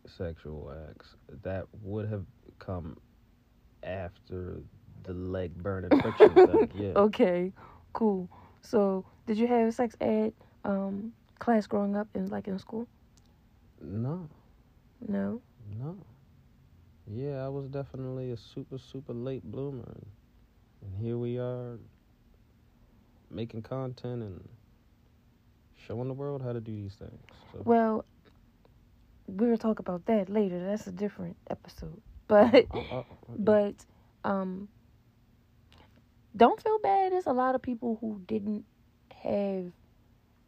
sexual 0.07 0.73
acts, 0.90 1.14
that 1.43 1.67
would 1.83 2.09
have 2.09 2.25
come 2.59 2.97
after 3.85 4.62
the 5.05 5.12
leg 5.12 5.57
burning 5.62 5.90
friction 6.00 6.35
thing. 6.35 6.71
Yeah. 6.75 6.93
Okay, 7.00 7.52
cool. 7.93 8.28
So 8.62 9.05
did 9.26 9.38
you 9.38 9.47
have 9.47 9.73
sex 9.75 9.95
ed 10.00 10.33
um 10.68 11.12
class 11.38 11.66
growing 11.66 11.96
up 11.96 12.08
in 12.14 12.28
like 12.28 12.46
in 12.46 12.58
school? 12.58 12.87
No, 13.80 14.28
No. 15.06 15.40
no. 15.78 15.96
Yeah, 17.10 17.44
I 17.44 17.48
was 17.48 17.68
definitely 17.68 18.32
a 18.32 18.37
super, 18.37 18.76
super 18.76 19.14
late 19.14 19.42
bloomer. 19.42 19.84
And, 19.87 20.06
and 20.82 21.04
here 21.04 21.16
we 21.16 21.38
are 21.38 21.78
making 23.30 23.62
content 23.62 24.22
and 24.22 24.48
showing 25.87 26.08
the 26.08 26.14
world 26.14 26.42
how 26.42 26.52
to 26.52 26.60
do 26.60 26.75
these 26.75 26.94
things. 26.94 27.18
So, 27.52 27.62
Well, 27.64 28.04
we'll 29.26 29.56
talk 29.56 29.78
about 29.78 30.04
that 30.06 30.28
later. 30.28 30.62
That's 30.64 30.87
a 30.87 30.92
different 30.92 31.37
episode. 31.48 32.00
But 32.26 32.66
oh, 32.72 32.84
yeah. 32.90 33.02
but 33.38 33.75
um 34.25 34.68
don't 36.37 36.60
feel 36.62 36.78
bad 36.82 37.12
there's 37.12 37.26
a 37.26 37.32
lot 37.32 37.54
of 37.54 37.62
people 37.62 37.96
who 38.00 38.20
didn't 38.26 38.64
have 39.22 39.72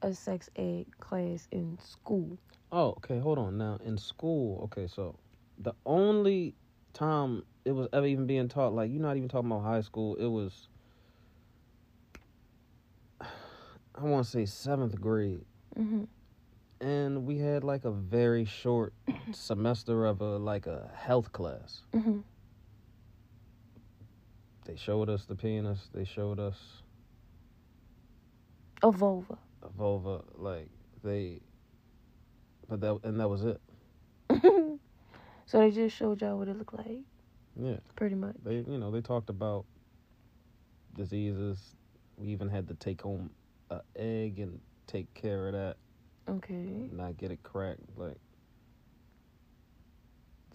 a 0.02 0.14
sex 0.14 0.48
ed 0.56 0.86
class 1.00 1.48
in 1.50 1.78
school 1.82 2.38
Oh, 2.72 2.90
okay, 2.98 3.18
hold 3.18 3.38
on. 3.38 3.58
Now, 3.58 3.78
in 3.84 3.98
school, 3.98 4.62
okay, 4.64 4.86
so 4.86 5.18
the 5.58 5.74
only 5.84 6.54
time 6.92 7.44
it 7.64 7.72
was 7.72 7.88
ever 7.92 8.06
even 8.06 8.26
being 8.26 8.48
taught, 8.48 8.72
like, 8.72 8.90
you're 8.92 9.02
not 9.02 9.16
even 9.16 9.28
talking 9.28 9.50
about 9.50 9.64
high 9.64 9.80
school, 9.80 10.14
it 10.16 10.26
was, 10.26 10.68
I 13.20 14.02
want 14.02 14.24
to 14.24 14.30
say 14.30 14.46
seventh 14.46 15.00
grade. 15.00 15.44
hmm 15.76 16.04
And 16.80 17.26
we 17.26 17.38
had 17.38 17.64
like 17.64 17.84
a 17.84 17.90
very 17.90 18.44
short 18.44 18.94
semester 19.32 20.06
of 20.06 20.20
a, 20.20 20.38
like 20.38 20.66
a 20.68 20.90
health 20.94 21.32
class. 21.32 21.82
hmm 21.92 22.20
They 24.64 24.76
showed 24.76 25.08
us 25.10 25.24
the 25.24 25.34
penis, 25.34 25.88
they 25.92 26.04
showed 26.04 26.38
us 26.38 26.82
a 28.82 28.90
vulva 28.92 29.36
vulva, 29.76 30.22
like, 30.36 30.68
they, 31.02 31.40
but 32.68 32.80
that, 32.80 33.00
and 33.04 33.20
that 33.20 33.28
was 33.28 33.44
it. 33.44 33.60
so 35.46 35.58
they 35.58 35.70
just 35.70 35.96
showed 35.96 36.20
y'all 36.22 36.38
what 36.38 36.48
it 36.48 36.56
looked 36.56 36.74
like 36.74 37.00
Yeah. 37.60 37.78
pretty 37.96 38.14
much 38.14 38.36
They, 38.44 38.56
you 38.56 38.78
know, 38.78 38.90
they 38.90 39.00
talked 39.00 39.30
about 39.30 39.66
diseases. 40.96 41.74
We 42.16 42.28
even 42.28 42.48
had 42.48 42.68
to 42.68 42.74
take 42.74 43.00
home 43.02 43.30
a 43.70 43.80
egg 43.96 44.38
and 44.38 44.60
take 44.86 45.12
care 45.14 45.48
of 45.48 45.52
that, 45.54 45.76
okay 46.28 46.88
not 46.92 47.16
get 47.16 47.30
it 47.30 47.42
cracked. 47.42 47.80
Like 47.96 48.16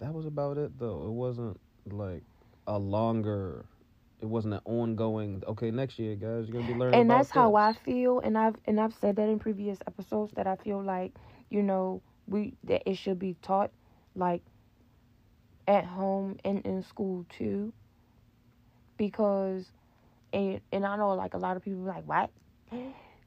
that 0.00 0.12
was 0.12 0.26
about 0.26 0.58
it, 0.58 0.78
though. 0.78 1.04
It 1.06 1.12
wasn't 1.12 1.58
like 1.90 2.22
a 2.66 2.78
longer. 2.78 3.66
It 4.20 4.26
wasn't 4.26 4.54
an 4.54 4.60
ongoing. 4.64 5.42
Okay, 5.46 5.70
next 5.70 5.98
year, 5.98 6.14
guys, 6.16 6.48
you're 6.48 6.54
gonna 6.60 6.72
be 6.72 6.78
learning. 6.78 7.00
and 7.00 7.10
that's 7.10 7.30
how 7.30 7.50
this." 7.50 7.56
i 7.56 7.72
feel 7.84 8.18
and 8.20 8.36
i've 8.38 8.56
and 8.64 8.80
i've 8.80 8.94
said 8.94 9.16
that 9.16 9.28
in 9.28 9.38
previous 9.38 9.78
episodes 9.86 10.32
that 10.32 10.46
i 10.46 10.56
feel 10.56 10.82
like 10.82 11.12
you 11.50 11.62
know 11.62 12.00
we 12.26 12.54
that 12.64 12.82
it 12.86 12.96
should 12.96 13.18
be 13.18 13.36
taught 13.42 13.70
like 14.14 14.42
at 15.68 15.84
home 15.84 16.36
and 16.44 16.64
in 16.64 16.82
school 16.82 17.26
too 17.28 17.72
because 18.96 19.70
and 20.32 20.60
and 20.72 20.86
i 20.86 20.96
know 20.96 21.14
like 21.14 21.34
a 21.34 21.38
lot 21.38 21.56
of 21.56 21.62
people 21.62 21.80
like 21.80 22.04
what 22.06 22.30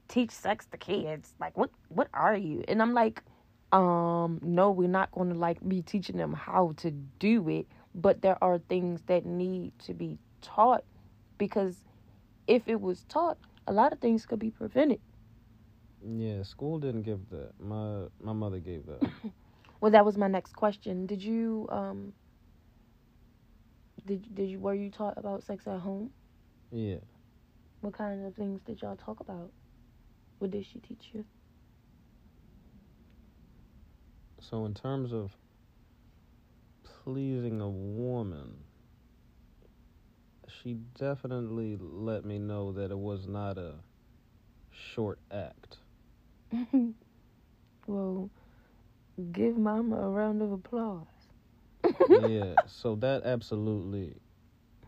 teach 0.08 0.32
sex 0.32 0.66
to 0.66 0.78
kids 0.78 1.34
like 1.40 1.56
what 1.56 1.70
what 1.90 2.08
are 2.14 2.36
you 2.36 2.64
and 2.68 2.82
i'm 2.82 2.94
like 2.94 3.22
um 3.72 4.40
no 4.42 4.72
we're 4.72 4.88
not 4.88 5.12
going 5.12 5.30
to 5.30 5.36
like 5.38 5.58
be 5.68 5.82
teaching 5.82 6.18
them 6.18 6.34
how 6.34 6.74
to 6.78 6.90
do 7.20 7.48
it 7.50 7.68
but 7.94 8.22
there 8.22 8.42
are 8.44 8.58
things 8.58 9.02
that 9.04 9.26
need 9.26 9.72
to 9.78 9.94
be 9.94 10.18
taught 10.42 10.84
because 11.38 11.84
if 12.48 12.68
it 12.68 12.82
was 12.82 13.04
taught 13.06 13.38
a 13.68 13.74
lot 13.74 13.94
of 13.94 14.00
things 14.00 14.26
could 14.26 14.40
be 14.40 14.52
prevented 14.52 15.02
Yeah, 16.02 16.44
school 16.44 16.80
didn't 16.80 17.04
give 17.04 17.30
that. 17.30 17.54
My 17.60 18.08
my 18.20 18.34
mother 18.34 18.60
gave 18.60 18.86
that. 18.88 19.04
well 19.82 19.92
that 19.92 20.06
was 20.06 20.18
my 20.18 20.28
next 20.28 20.54
question 20.56 21.06
did 21.06 21.24
you 21.24 21.68
um 21.70 22.14
did 24.06 24.34
did 24.34 24.50
you 24.50 24.60
were 24.60 24.74
you 24.74 24.90
taught 24.90 25.18
about 25.18 25.44
sex 25.44 25.68
at 25.68 25.80
home 25.82 26.12
yeah. 26.72 27.00
what 27.82 27.94
kind 27.94 28.26
of 28.26 28.36
things 28.36 28.62
did 28.64 28.82
y'all 28.82 28.96
talk 28.96 29.20
about 29.20 29.52
what 30.40 30.52
did 30.52 30.66
she 30.66 30.80
teach 30.80 31.10
you 31.14 31.26
So 34.40 34.66
in 34.66 34.74
terms 34.74 35.14
of 35.14 35.38
pleasing 36.84 37.62
a 37.62 37.70
woman, 37.70 38.66
she 40.62 40.76
definitely 40.98 41.78
let 41.80 42.26
me 42.26 42.40
know 42.40 42.72
that 42.74 42.92
it 42.92 42.98
was 42.98 43.28
not 43.28 43.58
a 43.58 43.76
short 44.72 45.20
act. 45.32 45.78
well 47.88 48.30
give 49.32 49.58
mama 49.58 49.96
a 49.98 50.10
round 50.10 50.42
of 50.42 50.52
applause 50.52 51.06
yeah, 52.10 52.56
so 52.66 52.96
that 52.96 53.24
absolutely 53.26 54.16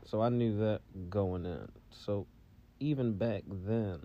so 0.05 0.21
I 0.21 0.29
knew 0.29 0.57
that 0.57 0.81
going 1.09 1.45
in. 1.45 1.67
So 1.91 2.27
even 2.79 3.13
back 3.17 3.43
then 3.47 3.99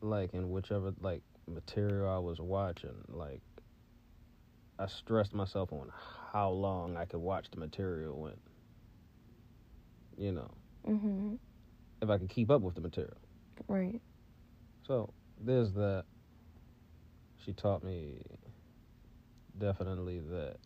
like 0.00 0.34
in 0.34 0.50
whichever 0.50 0.92
like 1.00 1.22
material 1.46 2.08
I 2.08 2.18
was 2.18 2.40
watching, 2.40 2.96
like 3.08 3.42
I 4.78 4.86
stressed 4.86 5.34
myself 5.34 5.72
on 5.72 5.90
how 6.32 6.50
long 6.50 6.96
I 6.96 7.04
could 7.04 7.20
watch 7.20 7.50
the 7.50 7.58
material 7.58 8.26
and 8.26 8.36
you 10.18 10.32
know, 10.32 10.50
hmm 10.86 11.36
if 12.02 12.10
I 12.10 12.18
can 12.18 12.28
keep 12.28 12.50
up 12.50 12.62
with 12.62 12.74
the 12.74 12.80
material. 12.80 13.18
right 13.68 14.00
So 14.86 15.14
there's 15.38 15.72
that. 15.74 16.04
She 17.44 17.52
taught 17.52 17.82
me 17.84 18.20
definitely 19.58 20.20
that 20.20 20.56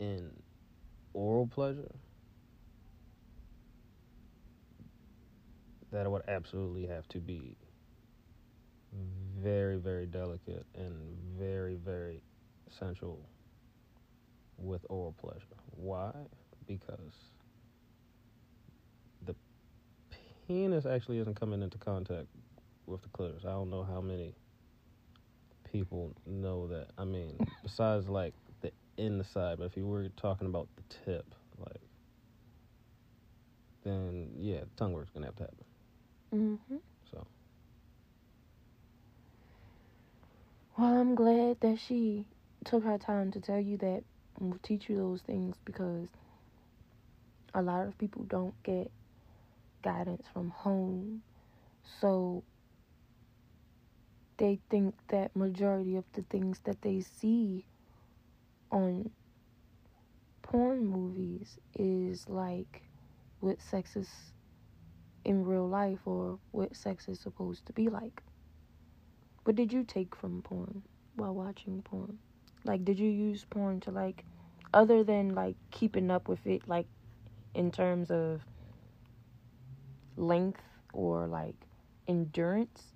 in 0.00 0.32
oral 1.14 1.46
pleasure, 1.46 1.90
that 5.92 6.06
it 6.06 6.10
would 6.10 6.22
absolutely 6.28 6.86
have 6.86 7.08
to 7.08 7.20
be 7.20 7.56
very, 9.38 9.76
very 9.76 10.06
delicate 10.06 10.66
and 10.74 10.94
very, 11.38 11.76
very 11.76 12.22
sensual. 12.70 13.28
With 14.58 14.84
oral 14.88 15.14
pleasure. 15.18 15.56
Why? 15.76 16.12
Because 16.66 17.14
the 19.24 19.34
penis 20.46 20.86
actually 20.86 21.18
isn't 21.18 21.38
coming 21.38 21.62
into 21.62 21.78
contact 21.78 22.26
with 22.86 23.02
the 23.02 23.08
clitoris. 23.08 23.44
I 23.44 23.50
don't 23.50 23.70
know 23.70 23.84
how 23.84 24.00
many 24.00 24.34
people 25.72 26.14
know 26.26 26.66
that. 26.68 26.88
I 26.98 27.04
mean, 27.04 27.38
besides 27.62 28.08
like 28.08 28.34
the 28.60 28.72
inside, 28.96 29.58
but 29.58 29.64
if 29.64 29.76
you 29.76 29.86
were 29.86 30.08
talking 30.16 30.46
about 30.46 30.68
the 30.76 30.82
tip, 31.04 31.34
like, 31.58 31.80
then 33.84 34.30
yeah, 34.36 34.60
tongue 34.76 34.92
work's 34.92 35.10
gonna 35.10 35.26
have 35.26 35.36
to 35.36 35.42
happen. 35.42 35.64
Mm-hmm. 36.34 36.76
So 37.10 37.26
Well, 40.78 40.94
I'm 40.94 41.14
glad 41.16 41.60
that 41.60 41.78
she 41.80 42.24
took 42.64 42.84
her 42.84 42.98
time 42.98 43.32
to 43.32 43.40
tell 43.40 43.58
you 43.58 43.76
that 43.78 44.04
will 44.40 44.58
teach 44.62 44.88
you 44.88 44.96
those 44.96 45.22
things 45.22 45.56
because 45.64 46.08
a 47.54 47.62
lot 47.62 47.86
of 47.86 47.96
people 47.98 48.24
don't 48.24 48.54
get 48.62 48.90
guidance 49.82 50.26
from 50.32 50.50
home. 50.50 51.22
So 52.00 52.44
they 54.36 54.60
think 54.70 54.94
that 55.08 55.34
majority 55.34 55.96
of 55.96 56.04
the 56.12 56.22
things 56.22 56.60
that 56.64 56.82
they 56.82 57.00
see 57.00 57.66
on 58.70 59.10
porn 60.42 60.86
movies 60.86 61.58
is 61.74 62.28
like 62.28 62.82
what 63.40 63.60
sex 63.60 63.96
is 63.96 64.08
in 65.24 65.44
real 65.44 65.68
life 65.68 66.00
or 66.06 66.38
what 66.52 66.74
sex 66.76 67.08
is 67.08 67.20
supposed 67.20 67.66
to 67.66 67.72
be 67.72 67.88
like. 67.88 68.22
What 69.44 69.56
did 69.56 69.72
you 69.72 69.84
take 69.84 70.14
from 70.14 70.42
porn 70.42 70.82
while 71.16 71.34
watching 71.34 71.82
porn? 71.82 72.18
Like, 72.68 72.84
did 72.84 73.00
you 73.00 73.10
use 73.10 73.46
porn 73.46 73.80
to, 73.82 73.92
like, 73.92 74.24
other 74.74 75.04
than, 75.04 75.34
like, 75.34 75.56
keeping 75.72 76.10
up 76.10 76.28
with 76.28 76.46
it, 76.46 76.68
like, 76.68 76.88
in 77.54 77.72
terms 77.72 78.10
of 78.10 78.42
length 80.16 80.62
or, 80.94 81.26
like, 81.28 81.56
endurance? 82.08 82.94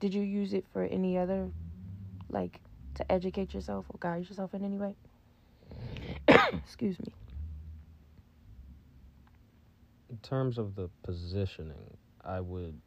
Did 0.00 0.14
you 0.14 0.22
use 0.22 0.54
it 0.54 0.66
for 0.72 0.84
any 0.84 1.18
other, 1.18 1.50
like, 2.30 2.60
to 2.96 3.12
educate 3.12 3.54
yourself 3.54 3.86
or 3.90 3.98
guide 4.00 4.28
yourself 4.28 4.54
in 4.54 4.64
any 4.64 4.78
way? 4.78 4.96
Excuse 6.52 7.00
me. 7.00 7.12
in 10.10 10.18
terms 10.18 10.58
of 10.58 10.76
the 10.76 10.90
positioning, 11.02 11.96
I 12.24 12.40
would 12.40 12.80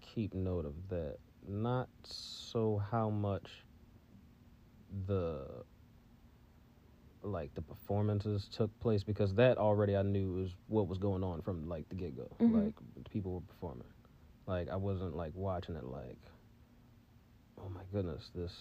keep 0.00 0.34
note 0.34 0.66
of 0.66 0.88
that. 0.88 1.18
Not 1.46 1.90
so 2.04 2.78
how 2.90 3.10
much 3.10 3.65
the 5.06 5.64
like 7.22 7.54
the 7.54 7.62
performances 7.62 8.48
took 8.48 8.78
place 8.80 9.02
because 9.02 9.34
that 9.34 9.58
already 9.58 9.96
I 9.96 10.02
knew 10.02 10.32
was 10.34 10.54
what 10.68 10.88
was 10.88 10.98
going 10.98 11.24
on 11.24 11.42
from 11.42 11.68
like 11.68 11.88
the 11.88 11.94
get 11.96 12.16
go. 12.16 12.28
Mhm. 12.40 12.66
Like 12.66 12.74
people 13.10 13.32
were 13.32 13.40
performing. 13.40 13.88
Like 14.46 14.68
I 14.68 14.76
wasn't 14.76 15.16
like 15.16 15.32
watching 15.34 15.76
it 15.76 15.84
like, 15.84 16.18
oh 17.58 17.68
my 17.68 17.82
goodness, 17.92 18.30
this 18.34 18.52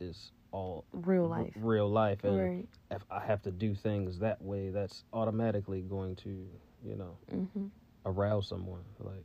is 0.00 0.32
all 0.52 0.84
Real 0.92 1.24
r- 1.24 1.28
life. 1.28 1.52
real 1.56 1.88
life, 1.88 2.24
and 2.24 2.38
Right. 2.38 2.68
if 2.90 3.04
I 3.10 3.20
have 3.20 3.42
to 3.42 3.50
do 3.50 3.74
things 3.74 4.18
that 4.18 4.40
way, 4.42 4.70
that's 4.70 5.04
automatically 5.12 5.82
going 5.82 6.16
to, 6.16 6.48
you 6.84 6.96
know, 6.96 7.18
Mm-hmm. 7.32 7.66
arouse 8.04 8.48
someone. 8.48 8.84
Like, 8.98 9.24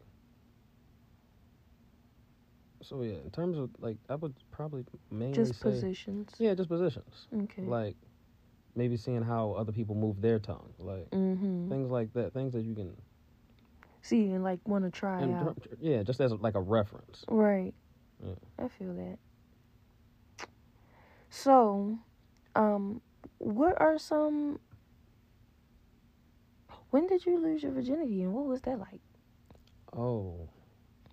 so 2.82 3.02
yeah. 3.02 3.16
In 3.24 3.32
terms 3.32 3.58
of 3.58 3.70
like, 3.80 3.98
I 4.10 4.16
would 4.16 4.34
probably 4.52 4.86
mainly 5.10 5.36
Just 5.36 5.56
say, 5.56 5.70
positions. 5.70 6.34
yeah, 6.38 6.54
just 6.54 6.70
positions. 6.70 7.28
Okay. 7.44 7.64
Like, 7.64 7.96
maybe 8.76 8.98
seeing 8.98 9.22
how 9.22 9.52
other 9.54 9.72
people 9.72 9.96
move 9.96 10.22
their 10.22 10.40
tongue, 10.40 10.74
like 10.80 11.10
mm-hmm. 11.12 11.70
things 11.70 11.90
like 11.90 12.14
that. 12.14 12.34
Things 12.34 12.54
that 12.54 12.64
you 12.64 12.74
can, 12.76 12.96
See, 14.02 14.32
and, 14.32 14.44
like, 14.44 14.60
want 14.68 14.84
to 14.84 14.90
try 14.90 15.22
and 15.22 15.36
out. 15.36 15.58
yeah, 15.80 16.02
just 16.04 16.20
as 16.22 16.32
like 16.34 16.56
a 16.56 16.60
reference. 16.62 17.24
Right. 17.28 17.74
Yeah. 18.24 18.34
I 18.58 18.68
feel 18.68 18.94
that. 18.94 20.48
So, 21.30 21.98
um, 22.56 23.02
what 23.38 23.80
are 23.80 23.98
some? 23.98 24.60
When 26.90 27.08
did 27.08 27.26
you 27.26 27.38
lose 27.40 27.64
your 27.64 27.72
virginity, 27.72 28.22
and 28.24 28.34
what 28.34 28.46
was 28.46 28.62
that 28.64 28.80
like? 28.80 29.00
Oh, 29.96 30.50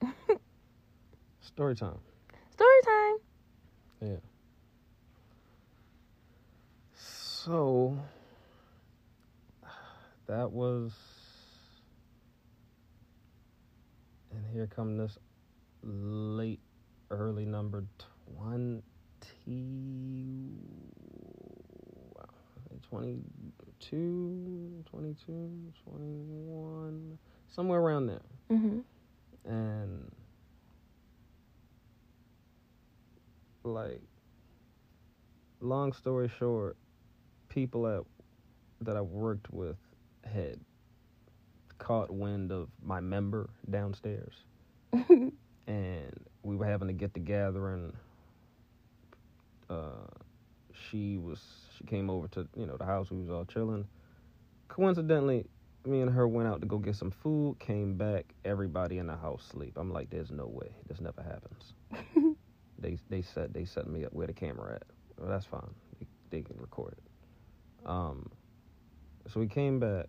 story 1.59 1.75
time. 1.75 1.99
Story 2.53 2.81
time. 2.85 3.17
Yeah. 4.01 4.17
So 6.95 7.99
that 10.29 10.53
was 10.53 10.93
and 14.31 14.47
here 14.53 14.69
come 14.73 14.99
this 14.99 15.19
late 15.83 16.61
early 17.11 17.45
number 17.45 17.83
20 18.37 18.81
wow, 22.15 22.25
22 22.89 24.85
22 24.89 25.73
21 25.85 27.19
somewhere 27.49 27.81
around 27.81 28.07
there 28.07 28.23
Mm-hmm. 28.49 28.79
and 29.53 30.13
like 33.69 34.03
long 35.61 35.93
story 35.93 36.31
short 36.39 36.77
people 37.49 37.87
at 37.87 38.03
that 38.81 38.97
I 38.97 39.01
worked 39.01 39.53
with 39.53 39.77
had 40.25 40.61
caught 41.79 42.11
wind 42.11 42.53
of 42.53 42.69
my 42.83 43.01
member 43.01 43.51
downstairs. 43.71 44.35
And 45.69 46.25
we 46.43 46.57
were 46.57 46.65
having 46.65 46.89
to 46.89 46.95
get 46.95 47.13
together 47.13 47.75
and 47.75 47.93
uh 49.69 50.07
she 50.73 51.19
was 51.19 51.41
she 51.77 51.85
came 51.85 52.09
over 52.09 52.27
to 52.29 52.49
you 52.57 52.65
know 52.65 52.79
the 52.79 52.87
house. 52.87 53.11
We 53.11 53.19
was 53.19 53.29
all 53.31 53.45
chilling. 53.45 53.87
Coincidentally 54.69 55.47
me 55.85 56.01
and 56.01 56.11
her 56.11 56.27
went 56.27 56.49
out 56.49 56.61
to 56.63 56.67
go 56.67 56.79
get 56.79 56.97
some 56.97 57.11
food 57.11 57.59
came 57.59 57.97
back 57.97 58.35
everybody 58.45 58.99
in 58.99 59.07
the 59.07 59.17
house 59.17 59.47
sleep 59.51 59.73
i'm 59.77 59.93
like 59.93 60.11
there's 60.11 60.31
no 60.31 60.47
way. 60.47 60.69
This 60.89 61.01
never 61.01 61.23
happens 61.23 61.75
they 62.79 62.99
they 63.09 63.23
set 63.23 63.53
they 63.53 63.65
set 63.65 63.89
me 63.89 64.05
up 64.05 64.13
where 64.13 64.27
the 64.27 64.33
camera 64.33 64.75
at. 64.77 64.85
Well, 65.19 65.29
that's 65.29 65.47
fine. 65.47 65.71
They, 65.99 66.07
they 66.31 66.43
can 66.43 66.57
record 66.59 66.95
it. 66.97 67.89
Um 67.89 68.31
so 69.33 69.41
we 69.41 69.47
came 69.47 69.79
back 69.79 70.09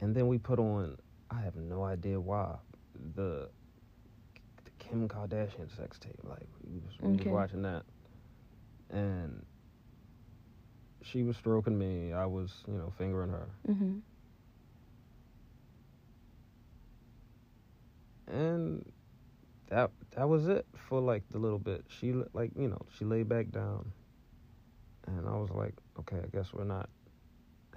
and 0.00 0.14
then 0.14 0.26
we 0.26 0.38
put 0.38 0.58
on 0.58 0.96
i 1.30 1.40
have 1.40 1.54
no 1.54 1.84
idea 1.84 2.18
why 2.18 2.56
the 3.14 3.48
the 4.64 4.70
kim 4.78 5.08
kardashian 5.08 5.74
sex 5.76 5.98
tape. 5.98 6.18
Like 6.24 6.48
we 6.66 6.78
was, 6.80 6.94
we 7.00 7.16
was 7.16 7.26
watching 7.26 7.62
that. 7.62 7.82
And 8.90 9.44
she 11.02 11.22
was 11.22 11.36
stroking 11.36 11.78
me. 11.78 12.12
I 12.12 12.26
was 12.26 12.50
you 12.66 12.74
know 12.74 12.92
fingering 12.98 13.30
her. 13.30 13.48
Mm-hmm. 13.68 13.98
and 18.28 18.84
that 19.68 19.90
that 20.18 20.28
was 20.28 20.48
it 20.48 20.66
for 20.88 21.00
like 21.00 21.22
the 21.30 21.38
little 21.38 21.60
bit. 21.60 21.84
She 21.88 22.12
like 22.32 22.50
you 22.58 22.66
know 22.68 22.80
she 22.98 23.04
lay 23.04 23.22
back 23.22 23.50
down, 23.52 23.92
and 25.06 25.28
I 25.28 25.36
was 25.36 25.50
like, 25.50 25.74
okay, 26.00 26.16
I 26.16 26.26
guess 26.36 26.52
we're 26.52 26.64
not 26.64 26.88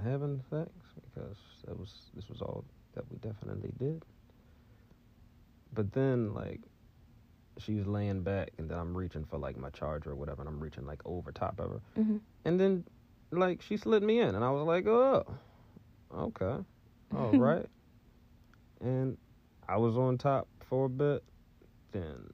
having 0.04 0.41
sex 0.49 0.71
because 0.95 1.38
that 1.67 1.77
was 1.77 2.10
this 2.15 2.27
was 2.30 2.41
all 2.41 2.65
that 2.95 3.04
we 3.12 3.17
definitely 3.17 3.71
did. 3.77 4.04
But 5.71 5.93
then 5.93 6.34
like 6.34 6.62
she's 7.60 7.86
laying 7.86 8.23
back, 8.23 8.49
and 8.58 8.67
then 8.67 8.80
I'm 8.80 8.97
reaching 8.97 9.23
for 9.23 9.38
like 9.38 9.56
my 9.56 9.69
charger 9.69 10.10
or 10.10 10.15
whatever, 10.15 10.41
and 10.41 10.49
I'm 10.49 10.60
reaching 10.60 10.88
like 10.88 11.01
over 11.06 11.32
top 11.32 11.60
of 11.60 11.69
her, 11.69 11.82
Mm-hmm. 11.99 12.17
and 12.45 12.60
then 12.60 12.84
like 13.32 13.62
she 13.62 13.77
slid 13.77 14.01
me 14.01 14.19
in, 14.19 14.34
and 14.34 14.43
I 14.43 14.49
was 14.49 14.65
like, 14.65 14.88
oh, 14.88 15.25
okay, 16.12 16.58
all 17.15 17.32
right, 17.34 17.67
and 18.82 19.15
I 19.69 19.77
was 19.77 19.95
on 19.95 20.17
top 20.17 20.47
for 20.67 20.86
a 20.86 20.89
bit. 20.89 21.23
Then 21.91 22.27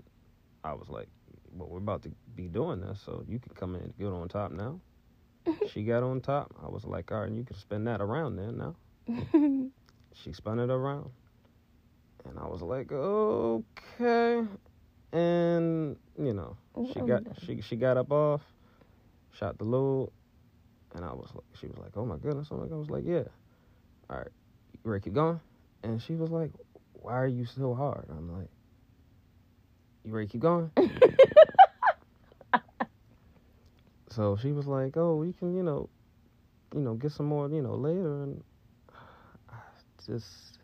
I 0.63 0.73
was 0.73 0.89
like, 0.89 1.07
well, 1.51 1.69
we're 1.69 1.77
about 1.77 2.03
to 2.03 2.11
be 2.35 2.47
doing 2.47 2.81
this, 2.81 3.01
so 3.03 3.23
you 3.27 3.39
can 3.39 3.53
come 3.55 3.75
in 3.75 3.81
and 3.81 3.97
get 3.97 4.07
on 4.07 4.27
top 4.27 4.51
now. 4.51 4.79
she 5.71 5.83
got 5.83 6.03
on 6.03 6.21
top. 6.21 6.53
I 6.63 6.67
was 6.67 6.83
like, 6.85 7.11
all 7.11 7.21
right, 7.21 7.31
you 7.31 7.43
can 7.43 7.55
spin 7.55 7.85
that 7.85 8.01
around 8.01 8.35
then 8.35 8.57
now. 8.57 9.69
She 10.23 10.33
spun 10.33 10.59
it 10.59 10.69
around. 10.69 11.11
And 12.25 12.39
I 12.39 12.47
was 12.47 12.61
like, 12.61 12.91
okay. 12.91 14.43
And, 15.13 15.95
you 16.19 16.33
know, 16.33 16.57
she 16.93 16.99
got 17.01 17.23
she 17.43 17.61
she 17.61 17.75
got 17.75 17.97
up 17.97 18.11
off, 18.11 18.41
shot 19.31 19.57
the 19.57 19.63
load, 19.63 20.11
and 20.95 21.05
I 21.05 21.13
was 21.13 21.29
like 21.33 21.45
she 21.59 21.67
was 21.67 21.77
like, 21.77 21.95
Oh 21.95 22.05
my 22.05 22.17
goodness. 22.17 22.49
Oh 22.51 22.55
like 22.55 22.71
I 22.71 22.75
was 22.75 22.89
like, 22.89 23.03
Yeah. 23.05 23.23
All 24.09 24.17
right, 24.17 24.27
you 24.83 24.99
keep 24.99 25.13
going? 25.13 25.39
And 25.83 26.01
she 26.01 26.15
was 26.15 26.31
like, 26.31 26.51
Why 26.93 27.13
are 27.13 27.27
you 27.27 27.45
so 27.45 27.73
hard? 27.73 28.07
I'm 28.09 28.37
like, 28.37 28.49
You 30.07 30.13
ready 30.13 30.27
to 30.27 30.31
keep 30.31 30.41
going? 30.41 30.71
so 34.09 34.37
she 34.37 34.53
was 34.53 34.65
like, 34.65 34.95
"Oh, 34.95 35.21
you 35.23 35.33
can, 35.33 35.53
you 35.53 35.63
know, 35.63 35.89
you 36.73 36.79
know, 36.79 36.93
get 36.93 37.11
some 37.11 37.25
more, 37.25 37.49
you 37.49 37.61
know, 37.61 37.75
later." 37.75 38.23
And 38.23 38.41
I 39.49 39.55
just 40.05 40.59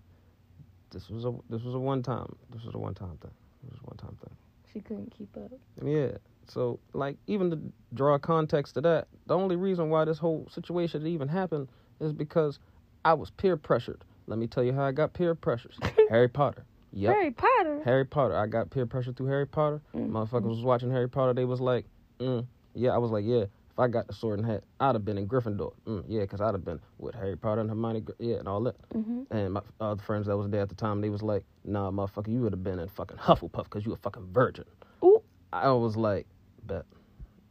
this 0.92 1.10
was 1.10 1.26
a 1.26 1.34
this 1.50 1.62
was 1.62 1.76
a 1.76 1.80
one 1.80 2.04
time 2.04 2.34
this 2.52 2.64
was 2.64 2.74
a 2.74 2.78
one 2.78 2.94
time 2.94 3.18
thing. 3.22 3.32
This 3.64 3.72
was 3.74 3.82
a 3.84 3.86
one 3.86 3.98
time 3.98 4.18
thing. 4.22 4.34
She 4.72 4.80
couldn't 4.80 5.12
keep 5.12 5.36
up. 5.36 5.52
Yeah. 5.84 6.12
So 6.48 6.80
like 6.94 7.18
even 7.28 7.52
to 7.52 7.60
draw 7.94 8.18
context 8.20 8.76
to 8.76 8.82
that, 8.82 9.10
the 9.28 9.38
only 9.38 9.58
reason 9.58 9.90
why 9.90 10.06
this 10.06 10.20
whole 10.20 10.48
situation 10.50 11.06
even 11.06 11.28
happened 11.28 11.68
is 12.00 12.14
because 12.14 12.60
I 13.04 13.14
was 13.14 13.30
peer 13.30 13.58
pressured. 13.58 14.06
Let 14.26 14.40
me 14.40 14.48
tell 14.48 14.64
you 14.64 14.72
how 14.72 14.84
I 14.84 14.94
got 14.94 15.12
peer 15.12 15.36
pressures. 15.36 15.78
Harry 16.10 16.30
Potter. 16.30 16.64
Yep. 16.94 17.14
Harry 17.14 17.32
Potter. 17.32 17.82
Harry 17.84 18.06
Potter. 18.06 18.36
I 18.38 18.46
got 18.46 18.70
peer 18.70 18.86
pressure 18.86 19.14
through 19.14 19.28
Harry 19.28 19.48
Potter. 19.48 19.82
Mm. 19.96 20.10
Motherfuckers 20.12 20.50
was 20.50 20.64
watching 20.64 20.92
Harry 20.92 21.10
Potter. 21.10 21.34
They 21.34 21.46
was 21.46 21.60
like, 21.60 21.86
mm, 22.20 22.46
yeah. 22.76 22.92
I 22.92 22.98
was 22.98 23.12
like, 23.12 23.26
yeah. 23.26 23.46
If 23.72 23.80
I 23.80 23.88
got 23.88 24.06
the 24.06 24.14
sword 24.14 24.38
and 24.38 24.48
hat, 24.48 24.64
I'd 24.80 24.94
have 24.94 25.04
been 25.04 25.18
in 25.18 25.28
Gryffindor. 25.28 25.74
Mm, 25.88 26.04
yeah, 26.08 26.22
because 26.22 26.42
I'd 26.42 26.54
have 26.54 26.64
been 26.64 26.80
with 27.00 27.16
Harry 27.16 27.36
Potter 27.36 27.62
and 27.62 27.70
Hermione. 27.72 28.04
Yeah, 28.20 28.36
and 28.36 28.48
all 28.48 28.62
that. 28.62 28.76
hmm 28.94 29.24
And 29.32 29.54
my 29.54 29.62
other 29.80 30.04
friends 30.04 30.28
that 30.28 30.38
was 30.38 30.48
there 30.50 30.62
at 30.62 30.70
the 30.70 30.76
time, 30.76 31.02
they 31.02 31.10
was 31.10 31.24
like, 31.24 31.44
nah, 31.66 31.90
motherfucker, 31.90 32.28
you 32.28 32.42
would 32.42 32.54
have 32.54 32.64
been 32.64 32.78
in 32.78 32.88
fucking 32.90 33.18
Hufflepuff 33.18 33.64
because 33.64 33.84
you 33.84 33.94
a 33.94 33.98
fucking 33.98 34.28
virgin. 34.32 34.66
Ooh. 35.04 35.24
I 35.52 35.72
was 35.72 35.98
like, 35.98 36.28
bet. 36.68 36.86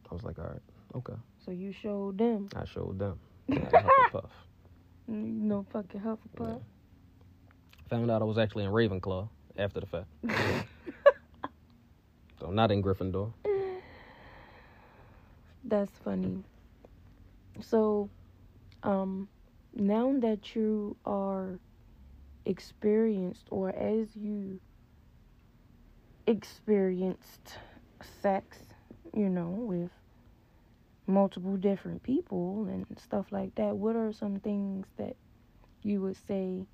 I 0.08 0.14
was 0.14 0.22
like, 0.22 0.38
all 0.38 0.44
right, 0.44 0.60
okay. 0.94 1.14
So 1.44 1.50
you 1.50 1.72
showed 1.72 2.18
them. 2.18 2.48
I 2.54 2.64
showed 2.66 2.98
them. 3.00 3.18
Yeah, 3.48 3.58
Hufflepuff. 3.58 4.30
No 5.08 5.66
fucking 5.72 6.00
Hufflepuff. 6.00 6.60
Found 7.92 8.10
out 8.10 8.22
I 8.22 8.24
was 8.24 8.38
actually 8.38 8.64
in 8.64 8.70
Ravenclaw 8.70 9.28
after 9.58 9.80
the 9.80 9.84
fact. 9.84 10.06
so 12.40 12.46
I'm 12.46 12.54
not 12.54 12.70
in 12.70 12.82
Gryffindor. 12.82 13.34
That's 15.62 15.92
funny. 16.02 16.42
So, 17.60 18.08
um, 18.82 19.28
now 19.74 20.14
that 20.20 20.56
you 20.56 20.96
are 21.04 21.58
experienced, 22.46 23.48
or 23.50 23.68
as 23.76 24.16
you 24.16 24.58
experienced 26.26 27.58
sex, 28.22 28.56
you 29.14 29.28
know, 29.28 29.50
with 29.50 29.90
multiple 31.06 31.58
different 31.58 32.02
people 32.02 32.68
and 32.70 32.86
stuff 32.98 33.26
like 33.30 33.54
that, 33.56 33.76
what 33.76 33.96
are 33.96 34.14
some 34.14 34.40
things 34.40 34.86
that 34.96 35.14
you 35.82 36.00
would 36.00 36.16
say 36.26 36.64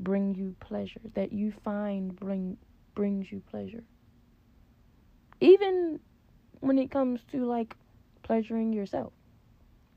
bring 0.00 0.34
you 0.34 0.56
pleasure, 0.60 1.00
that 1.14 1.32
you 1.32 1.52
find 1.64 2.16
bring 2.16 2.56
brings 2.94 3.30
you 3.30 3.42
pleasure? 3.50 3.84
Even 5.40 6.00
when 6.60 6.78
it 6.78 6.90
comes 6.90 7.22
to 7.32 7.44
like 7.46 7.76
pleasuring 8.22 8.72
yourself, 8.72 9.12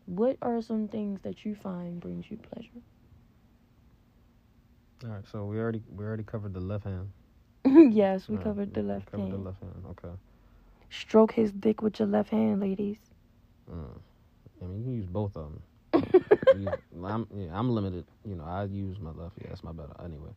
what 0.05 0.37
are 0.41 0.61
some 0.61 0.87
things 0.87 1.21
that 1.23 1.45
you 1.45 1.55
find 1.55 1.99
brings 1.99 2.29
you 2.29 2.37
pleasure? 2.37 2.81
All 5.03 5.09
right, 5.09 5.23
so 5.31 5.45
we 5.45 5.59
already 5.59 5.83
we 5.95 6.05
already 6.05 6.23
covered 6.23 6.53
the 6.53 6.61
left 6.61 6.85
hand. 6.85 7.09
yes, 7.65 8.29
we 8.29 8.35
right, 8.35 8.43
covered 8.43 8.73
the 8.73 8.81
we 8.81 8.87
left 8.87 9.11
covered 9.11 9.23
hand. 9.23 9.33
the 9.33 9.37
left 9.37 9.61
hand. 9.61 9.83
Okay. 9.91 10.15
Stroke 10.89 11.33
his 11.33 11.51
dick 11.51 11.81
with 11.81 11.99
your 11.99 12.07
left 12.07 12.29
hand, 12.29 12.61
ladies. 12.61 12.97
Mm. 13.71 13.99
I 14.61 14.65
mean, 14.65 14.77
you 14.79 14.83
can 14.83 14.93
use 14.93 15.05
both 15.07 15.35
of 15.35 15.43
them. 15.51 15.61
I'm 17.03 17.27
yeah, 17.35 17.47
I'm 17.57 17.69
limited. 17.69 18.05
You 18.25 18.35
know, 18.35 18.43
I 18.43 18.65
use 18.65 18.99
my 18.99 19.11
left. 19.11 19.35
Yeah, 19.41 19.47
that's 19.49 19.63
my 19.63 19.71
better. 19.71 19.93
Anyway, 20.03 20.31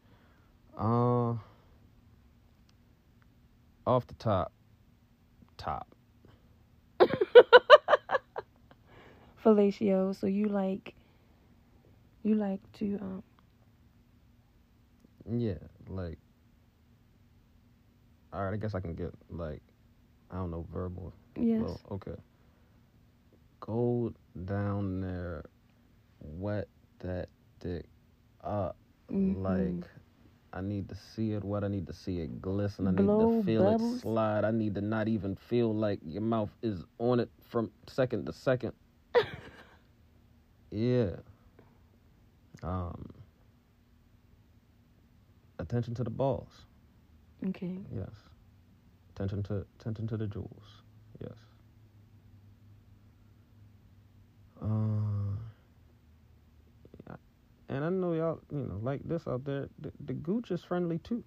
uh, 0.79 1.35
off 3.87 4.07
the 4.07 4.15
top, 4.15 4.53
top. 5.57 5.87
Fellatio, 9.45 10.15
so 10.15 10.27
you 10.27 10.47
like 10.47 10.95
you 12.23 12.35
like 12.35 12.61
to 12.75 12.99
um 13.01 13.23
Yeah, 15.31 15.55
like. 15.89 16.19
All 18.33 18.45
right, 18.45 18.53
I 18.53 18.57
guess 18.57 18.75
I 18.75 18.81
can 18.81 18.95
get 18.95 19.13
like, 19.31 19.63
I 20.31 20.37
don't 20.37 20.51
know, 20.51 20.67
verbal. 20.73 21.13
yes. 21.37 21.61
Well, 21.63 21.81
okay. 21.93 22.15
Go 23.61 24.13
down 24.45 25.01
there, 25.01 25.45
wet 26.27 26.69
that 27.01 27.29
dick 27.61 27.87
up. 28.43 28.77
Mhm. 29.11 29.43
Like, 29.43 29.91
I 30.53 30.61
need 30.61 30.89
to 30.89 30.95
see 30.95 31.33
it 31.33 31.45
wet. 31.45 31.65
I 31.65 31.69
need 31.69 31.87
to 31.87 31.93
see 31.93 32.21
it 32.21 32.41
glisten. 32.41 32.87
I 32.87 32.91
need 32.91 33.07
to 33.07 33.43
feel 33.45 33.65
bubbles. 33.65 33.97
it 33.99 34.01
slide. 34.01 34.45
I 34.45 34.51
need 34.51 34.75
to 34.77 34.81
not 34.81 35.09
even 35.09 35.37
feel 35.37 35.75
like 35.75 36.01
your 36.05 36.23
mouth 36.23 36.51
is 36.62 36.85
on 36.99 37.21
it 37.21 37.31
from 37.43 37.71
second 37.87 38.27
to 38.27 38.33
second. 38.33 38.73
yeah. 40.71 41.17
Um. 42.62 43.11
Attention 45.59 45.95
to 45.95 46.05
the 46.05 46.11
balls. 46.11 46.67
Okay. 47.49 47.79
Yes. 47.95 48.11
Attention 49.15 49.43
to 49.45 49.67
attention 49.79 50.07
to 50.09 50.17
the 50.17 50.27
jewels. 50.27 50.83
Yes. 51.21 51.33
Yeah. 54.62 54.69
And 57.77 57.85
I 57.85 57.89
know 57.91 58.12
y'all, 58.15 58.41
you 58.51 58.59
know, 58.59 58.79
like 58.83 59.01
this 59.05 59.27
out 59.27 59.45
there. 59.45 59.69
The, 59.79 59.93
the 60.05 60.15
gooch 60.15 60.51
is 60.51 60.62
friendly 60.62 60.99
too. 60.99 61.23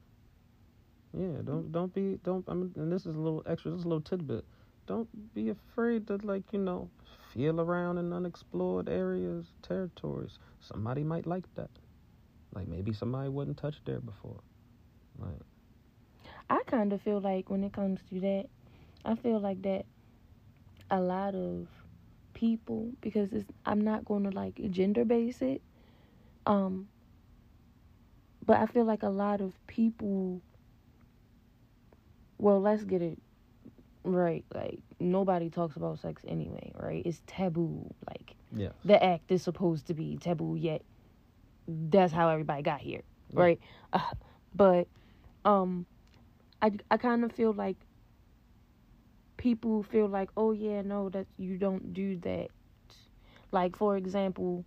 Yeah, 1.14 1.28
don't 1.44 1.64
mm-hmm. 1.64 1.72
don't 1.72 1.94
be 1.94 2.20
don't. 2.24 2.46
I 2.48 2.54
mean, 2.54 2.72
and 2.76 2.92
this 2.92 3.06
is 3.06 3.16
a 3.16 3.20
little 3.20 3.44
extra. 3.46 3.72
This 3.72 3.80
is 3.80 3.86
a 3.86 3.88
little 3.88 4.02
tidbit. 4.02 4.46
Don't 4.88 5.08
be 5.34 5.50
afraid 5.50 6.08
to 6.08 6.18
like 6.24 6.44
you 6.52 6.60
know 6.60 6.90
feel 7.34 7.60
around 7.62 7.98
in 7.98 8.12
unexplored 8.12 8.90
areas, 8.90 9.48
territories. 9.62 10.40
Somebody 10.60 11.04
might 11.04 11.26
like 11.26 11.46
that. 11.56 11.70
Like 12.54 12.68
maybe 12.68 12.94
somebody 12.94 13.30
wasn't 13.30 13.58
touched 13.58 13.86
there 13.86 14.00
before. 14.00 14.40
Like 15.20 15.40
I 16.50 16.62
kind 16.66 16.94
of 16.94 17.02
feel 17.02 17.20
like 17.20 17.50
when 17.50 17.64
it 17.64 17.74
comes 17.74 18.00
to 18.10 18.20
that, 18.22 18.46
I 19.06 19.16
feel 19.16 19.40
like 19.40 19.62
that 19.64 19.86
a 20.92 21.00
lot 21.00 21.36
of 21.36 21.68
people 22.34 22.92
because 23.02 23.32
it's 23.34 23.50
I'm 23.66 23.82
not 23.82 24.06
going 24.06 24.24
to 24.24 24.32
like 24.32 24.60
gender 24.72 25.06
base 25.06 25.42
it. 25.42 25.62
Um 26.50 26.90
but 28.46 28.58
I 28.58 28.66
feel 28.66 28.86
like 28.86 29.04
a 29.04 29.10
lot 29.10 29.42
of 29.42 29.54
people 29.68 30.42
well, 32.38 32.62
let's 32.62 32.84
get 32.86 33.02
it 33.02 33.20
right. 34.04 34.46
Like 34.54 34.80
nobody 35.00 35.50
talks 35.50 35.76
about 35.76 36.00
sex 36.00 36.24
anyway, 36.28 36.72
right? 36.80 37.04
It's 37.06 37.22
taboo. 37.28 37.94
Like 38.08 38.36
yeah. 38.56 38.70
the 38.86 39.02
act 39.04 39.32
is 39.32 39.44
supposed 39.44 39.88
to 39.88 39.94
be 39.94 40.18
taboo 40.18 40.56
yet 40.56 40.82
that's 41.68 42.12
how 42.12 42.30
everybody 42.30 42.64
got 42.64 42.80
here 42.80 43.04
Yeah. 43.34 43.40
right 43.42 43.60
uh, 43.94 44.00
but 44.56 44.88
um 45.46 45.86
i 46.62 46.72
i 46.90 46.98
kind 46.98 47.24
of 47.24 47.32
feel 47.32 47.54
like 47.54 47.78
people 49.38 49.84
feel 49.84 50.08
like 50.08 50.30
oh 50.36 50.52
yeah 50.52 50.82
no 50.82 51.10
that 51.10 51.28
you 51.38 51.58
don't 51.58 51.94
do 51.94 52.18
that 52.18 52.48
like 53.52 53.76
for 53.76 53.98
example 53.98 54.66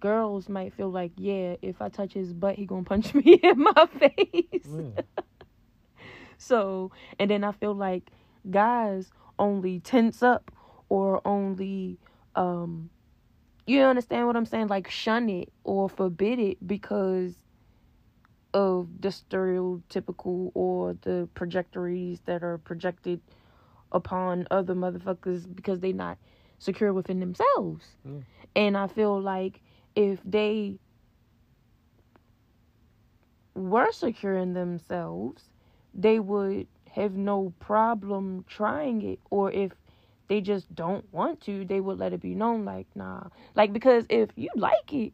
girls 0.00 0.48
might 0.48 0.72
feel 0.74 0.90
like 0.90 1.12
yeah 1.16 1.56
if 1.62 1.80
i 1.80 1.88
touch 1.88 2.12
his 2.12 2.32
butt 2.32 2.56
he 2.56 2.66
gonna 2.66 2.84
punch 2.84 3.14
me 3.14 3.34
in 3.42 3.58
my 3.58 3.86
face 3.98 4.66
Yeah. 4.66 5.02
so, 6.38 6.90
and 7.18 7.30
then 7.30 7.44
I 7.44 7.52
feel 7.52 7.74
like 7.74 8.10
guys 8.50 9.10
only 9.38 9.80
tense 9.80 10.22
up 10.22 10.50
or 10.88 11.20
only, 11.26 11.98
um, 12.34 12.90
you 13.66 13.82
understand 13.82 14.26
what 14.26 14.36
I'm 14.36 14.46
saying? 14.46 14.68
Like 14.68 14.90
shun 14.90 15.28
it 15.28 15.52
or 15.64 15.88
forbid 15.88 16.38
it 16.38 16.66
because 16.66 17.34
of 18.52 18.88
the 19.00 19.08
stereotypical 19.08 20.50
or 20.54 20.96
the 21.02 21.28
trajectories 21.34 22.20
that 22.24 22.42
are 22.42 22.58
projected 22.58 23.20
upon 23.92 24.46
other 24.50 24.74
motherfuckers 24.74 25.46
because 25.54 25.80
they 25.80 25.92
not 25.92 26.18
secure 26.58 26.92
within 26.92 27.20
themselves. 27.20 27.84
And 28.56 28.76
I 28.76 28.86
feel 28.88 29.20
like 29.20 29.62
if 29.94 30.20
they 30.24 30.78
were 33.54 33.92
secure 33.92 34.36
in 34.36 34.54
themselves, 34.54 35.50
they 35.94 36.18
would 36.18 36.66
have 36.92 37.14
no 37.14 37.52
problem 37.60 38.44
trying 38.48 39.02
it. 39.02 39.20
Or 39.30 39.50
if 39.50 39.72
they 40.28 40.40
just 40.40 40.74
don't 40.74 41.12
want 41.12 41.40
to, 41.42 41.64
they 41.64 41.80
would 41.80 41.98
let 41.98 42.12
it 42.12 42.20
be 42.20 42.34
known, 42.34 42.64
like, 42.64 42.86
nah. 42.94 43.24
Like, 43.54 43.72
because 43.72 44.06
if 44.08 44.30
you 44.36 44.48
like 44.54 44.92
it, 44.92 45.12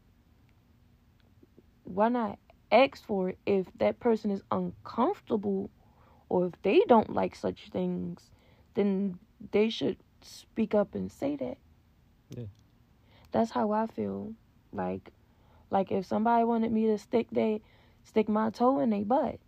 why 1.84 2.08
not 2.08 2.38
ask 2.70 3.04
for 3.06 3.30
it 3.30 3.38
if 3.46 3.66
that 3.78 4.00
person 4.00 4.30
is 4.30 4.42
uncomfortable 4.50 5.70
or 6.28 6.46
if 6.46 6.52
they 6.62 6.80
don't 6.88 7.12
like 7.14 7.34
such 7.34 7.68
things, 7.70 8.30
then 8.74 9.18
they 9.52 9.70
should 9.70 9.96
speak 10.20 10.74
up 10.74 10.94
and 10.94 11.10
say 11.10 11.36
that. 11.36 11.58
Yeah. 12.30 12.46
That's 13.30 13.52
how 13.52 13.70
I 13.72 13.86
feel. 13.86 14.34
Like 14.76 15.10
like 15.70 15.90
if 15.90 16.06
somebody 16.06 16.44
wanted 16.44 16.70
me 16.72 16.86
to 16.86 16.98
stick 16.98 17.26
they 17.32 17.60
stick 18.04 18.28
my 18.28 18.50
toe 18.50 18.80
in 18.80 18.90
their 18.90 19.04
butt, 19.04 19.38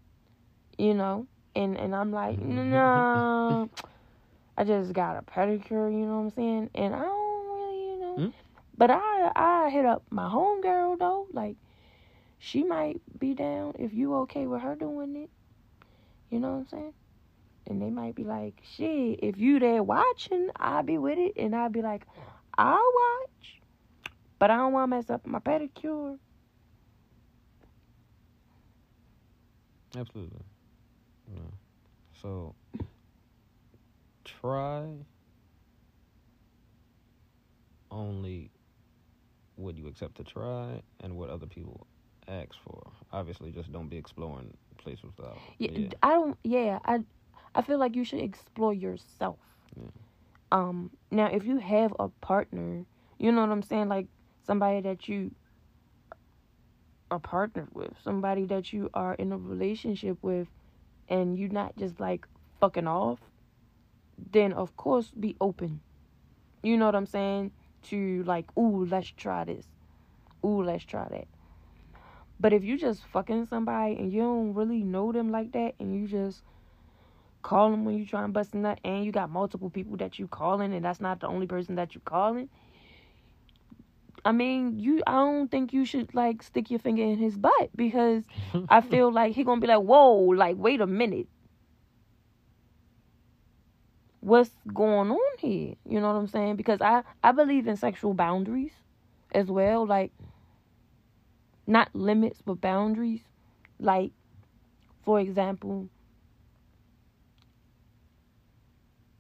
you 0.77 0.95
know, 0.95 1.27
and 1.55 1.77
and 1.77 1.95
I'm 1.95 2.13
like, 2.13 2.39
no, 2.39 3.71
I 4.57 4.65
just 4.65 4.93
got 4.93 5.17
a 5.17 5.23
pedicure, 5.23 5.93
you 5.93 6.07
know 6.07 6.21
what 6.21 6.25
I'm 6.25 6.31
saying? 6.31 6.71
And 6.75 6.95
I 6.95 7.01
don't 7.01 7.47
really, 7.47 7.91
you 7.91 8.01
know. 8.01 8.17
Mm. 8.19 8.33
But 8.77 8.91
I 8.91 9.33
I 9.37 9.71
hit 9.71 9.85
up 9.85 10.03
my 10.11 10.29
homegirl 10.29 10.99
though, 10.99 11.27
like 11.33 11.57
she 12.39 12.63
might 12.63 13.01
be 13.19 13.35
down 13.35 13.75
if 13.79 13.93
you 13.93 14.15
okay 14.17 14.47
with 14.47 14.63
her 14.63 14.75
doing 14.75 15.17
it. 15.17 15.31
You 16.31 16.41
know 16.41 16.53
what 16.53 16.59
I'm 16.59 16.67
saying? 16.69 16.93
And 17.67 17.83
they 17.83 17.91
might 17.91 18.15
be 18.15 18.25
like, 18.25 18.63
shit, 18.77 19.21
if 19.23 19.39
you 19.39 19.59
there 19.59 19.83
watching, 19.83 20.49
I'll 20.57 20.83
be 20.83 20.99
with 20.99 21.19
it. 21.19 21.33
And 21.37 21.55
I'll 21.55 21.69
be 21.69 21.83
like, 21.83 22.07
I'll 22.57 22.75
watch. 22.77 23.58
But 24.39 24.51
I 24.51 24.57
don't 24.57 24.73
want 24.73 24.91
to 24.91 24.97
mess 24.97 25.11
up 25.11 25.27
my 25.27 25.41
pedicure. 25.41 26.19
Absolutely. 29.97 30.43
Yeah. 31.33 31.41
So 32.23 32.55
try 34.25 34.87
only 37.91 38.51
what 39.57 39.77
you 39.77 39.87
accept 39.89 40.17
to 40.17 40.25
try 40.25 40.83
and 41.01 41.17
what 41.17 41.31
other 41.31 41.47
people 41.47 41.87
ask 42.29 42.51
for. 42.65 42.91
Obviously, 43.13 43.51
just 43.51 43.73
don't 43.73 43.89
be 43.89 43.97
exploring 43.97 44.57
places 44.77 45.05
without. 45.17 45.39
Yeah, 45.59 45.71
Yeah. 45.73 45.89
I 46.03 46.11
don't. 46.11 46.39
Yeah, 46.45 46.79
I, 46.85 47.01
I 47.55 47.63
feel 47.63 47.79
like 47.79 47.97
you 47.97 48.05
should 48.05 48.21
explore 48.21 48.75
yourself. 48.75 49.39
Yeah. 49.77 49.89
Um. 50.53 50.91
Now, 51.11 51.27
if 51.27 51.45
you 51.45 51.59
have 51.59 51.95
a 51.99 52.09
partner, 52.09 52.85
you 53.19 53.33
know 53.33 53.41
what 53.41 53.51
I'm 53.51 53.63
saying, 53.63 53.89
like 53.89 54.07
somebody 54.49 54.81
that 54.81 55.09
you 55.09 55.31
are 57.11 57.19
partnered 57.19 57.69
with, 57.75 57.93
somebody 58.03 58.47
that 58.47 58.73
you 58.73 58.89
are 58.95 59.13
in 59.15 59.31
a 59.31 59.37
relationship 59.37 60.17
with, 60.23 60.49
and 61.07 61.39
you're 61.39 61.51
not 61.51 61.77
just 61.77 62.01
like 62.01 62.27
fucking 62.59 62.87
off, 62.87 63.19
then 64.33 64.55
of 64.55 64.75
course 64.77 65.09
be 65.09 65.37
open. 65.39 65.81
You 66.63 66.79
know 66.79 66.87
what 66.87 66.95
I'm 66.95 67.07
saying? 67.07 67.53
To 67.91 68.25
like, 68.25 68.47
ooh, 68.57 68.87
let's 68.87 69.11
try 69.11 69.45
this. 69.45 69.67
Ooh, 70.43 70.63
let's 70.63 70.85
try 70.85 71.07
that. 71.11 71.29
But 72.41 72.55
if 72.55 72.65
you 72.65 72.79
just 72.79 73.05
fucking 73.13 73.47
somebody 73.47 73.97
and 73.97 74.11
you 74.11 74.23
don't 74.23 74.55
really 74.55 74.83
know 74.83 75.13
them 75.13 75.31
like 75.31 75.53
that, 75.53 75.75
and 75.79 75.95
you 75.95 76.09
just 76.09 76.43
call 77.43 77.71
them 77.71 77.85
when 77.85 77.99
you 77.99 78.07
try 78.07 78.25
and 78.25 78.33
bust 78.33 78.55
a 78.55 78.57
nut, 78.57 78.81
and 78.83 79.05
you 79.05 79.13
got 79.13 79.29
multiple 79.29 79.69
people 79.69 79.99
that 79.99 80.19
you 80.19 80.27
calling, 80.27 80.73
and 80.73 80.85
that's 80.85 81.03
not 81.03 81.21
the 81.21 81.29
only 81.29 81.47
person 81.47 81.75
that 81.75 81.95
you 81.95 82.01
calling. 82.05 82.49
I 84.29 84.33
mean, 84.33 84.79
you. 84.79 85.03
I 85.07 85.13
don't 85.13 85.51
think 85.51 85.73
you 85.73 85.87
should 85.87 86.15
like 86.15 86.43
stick 86.43 86.71
your 86.71 86.79
finger 86.79 87.03
in 87.03 87.17
his 87.17 87.39
butt 87.39 87.71
because 87.75 88.25
I 88.69 88.83
feel 88.83 89.11
like 89.11 89.35
he 89.35 89.43
gonna 89.43 89.59
be 89.59 89.67
like, 89.67 89.81
whoa, 89.81 90.17
like 90.17 90.59
wait 90.59 90.83
a 90.83 90.87
minute, 90.87 91.29
what's 94.21 94.51
going 94.75 95.11
on 95.11 95.39
here? 95.39 95.77
You 95.87 96.01
know 96.01 96.09
what 96.09 96.19
I'm 96.19 96.27
saying? 96.27 96.57
Because 96.57 96.83
I 96.83 97.05
I 97.25 97.33
believe 97.33 97.67
in 97.67 97.79
sexual 97.79 98.13
boundaries 98.13 98.73
as 99.33 99.47
well, 99.47 99.87
like 99.87 100.13
not 101.67 101.89
limits 101.95 102.43
but 102.43 102.61
boundaries. 102.61 103.23
Like, 103.81 104.11
for 105.07 105.21
example, 105.21 105.89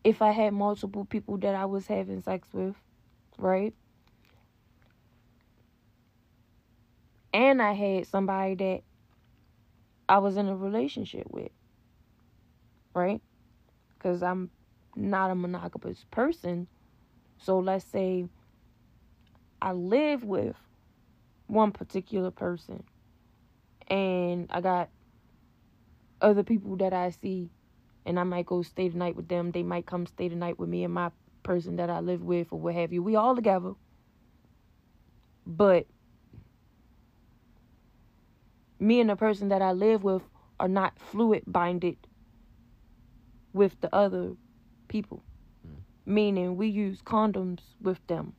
if 0.04 0.20
I 0.20 0.32
had 0.32 0.52
multiple 0.52 1.06
people 1.06 1.38
that 1.38 1.54
I 1.54 1.64
was 1.64 1.86
having 1.86 2.20
sex 2.20 2.46
with, 2.52 2.76
right? 3.38 3.72
And 7.32 7.60
I 7.60 7.72
had 7.72 8.06
somebody 8.06 8.54
that 8.56 8.82
I 10.08 10.18
was 10.18 10.36
in 10.36 10.48
a 10.48 10.56
relationship 10.56 11.26
with, 11.30 11.50
right? 12.94 13.20
Because 13.94 14.22
I'm 14.22 14.50
not 14.96 15.30
a 15.30 15.34
monogamous 15.34 16.04
person. 16.10 16.66
So 17.38 17.58
let's 17.58 17.84
say 17.84 18.26
I 19.60 19.72
live 19.72 20.24
with 20.24 20.56
one 21.46 21.72
particular 21.72 22.30
person 22.30 22.84
and 23.88 24.46
I 24.50 24.60
got 24.60 24.88
other 26.20 26.42
people 26.42 26.76
that 26.76 26.92
I 26.92 27.10
see 27.10 27.50
and 28.04 28.18
I 28.18 28.24
might 28.24 28.46
go 28.46 28.62
stay 28.62 28.88
the 28.88 28.98
night 28.98 29.16
with 29.16 29.28
them. 29.28 29.50
They 29.50 29.62
might 29.62 29.86
come 29.86 30.06
stay 30.06 30.28
the 30.28 30.36
night 30.36 30.58
with 30.58 30.68
me 30.68 30.84
and 30.84 30.94
my 30.94 31.10
person 31.42 31.76
that 31.76 31.90
I 31.90 32.00
live 32.00 32.22
with 32.22 32.48
or 32.50 32.58
what 32.58 32.74
have 32.74 32.92
you. 32.92 33.02
We 33.02 33.16
all 33.16 33.34
together. 33.34 33.72
But 35.46 35.86
me 38.80 39.00
and 39.00 39.10
the 39.10 39.16
person 39.16 39.48
that 39.48 39.62
I 39.62 39.72
live 39.72 40.04
with 40.04 40.22
are 40.60 40.68
not 40.68 40.98
fluid 40.98 41.42
binded 41.46 41.96
with 43.52 43.80
the 43.80 43.94
other 43.94 44.32
people. 44.88 45.22
Mm. 45.66 45.80
Meaning 46.06 46.56
we 46.56 46.68
use 46.68 47.02
condoms 47.02 47.60
with 47.80 48.04
them. 48.06 48.34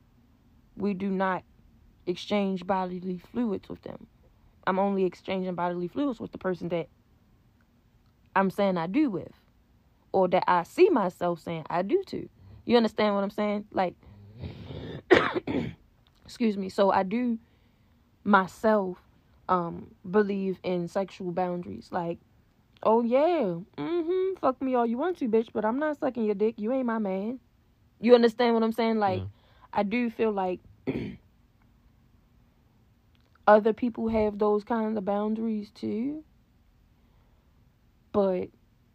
We 0.76 0.94
do 0.94 1.10
not 1.10 1.44
exchange 2.06 2.66
bodily 2.66 3.18
fluids 3.18 3.68
with 3.68 3.82
them. 3.82 4.06
I'm 4.66 4.78
only 4.78 5.04
exchanging 5.04 5.54
bodily 5.54 5.88
fluids 5.88 6.20
with 6.20 6.32
the 6.32 6.38
person 6.38 6.68
that 6.68 6.88
I'm 8.36 8.50
saying 8.50 8.76
I 8.76 8.86
do 8.86 9.10
with. 9.10 9.32
Or 10.12 10.28
that 10.28 10.44
I 10.48 10.64
see 10.64 10.88
myself 10.90 11.40
saying 11.40 11.66
I 11.70 11.82
do 11.82 12.02
to. 12.06 12.28
You 12.64 12.76
understand 12.76 13.14
what 13.14 13.24
I'm 13.24 13.30
saying? 13.30 13.66
Like 13.72 13.94
excuse 16.24 16.56
me. 16.56 16.68
So 16.68 16.90
I 16.90 17.02
do 17.02 17.38
myself 18.24 18.98
um 19.50 19.94
believe 20.10 20.58
in 20.62 20.88
sexual 20.88 21.32
boundaries. 21.32 21.90
Like, 21.92 22.18
oh 22.82 23.02
yeah, 23.02 23.56
mm-hmm, 23.76 24.38
fuck 24.40 24.62
me 24.62 24.74
all 24.74 24.86
you 24.86 24.96
want 24.96 25.18
to, 25.18 25.28
bitch, 25.28 25.48
but 25.52 25.66
I'm 25.66 25.78
not 25.78 25.98
sucking 26.00 26.24
your 26.24 26.34
dick. 26.36 26.54
You 26.58 26.72
ain't 26.72 26.86
my 26.86 26.98
man. 26.98 27.40
You 28.00 28.14
understand 28.14 28.54
what 28.54 28.62
I'm 28.62 28.72
saying? 28.72 28.98
Like, 28.98 29.20
Yeah. 29.20 29.26
I 29.74 29.82
do 29.82 30.10
feel 30.10 30.32
like 30.32 30.60
other 33.46 33.72
people 33.74 34.08
have 34.08 34.38
those 34.38 34.64
kinds 34.64 34.96
of 34.96 35.04
boundaries 35.04 35.70
too. 35.70 36.24
But 38.12 38.48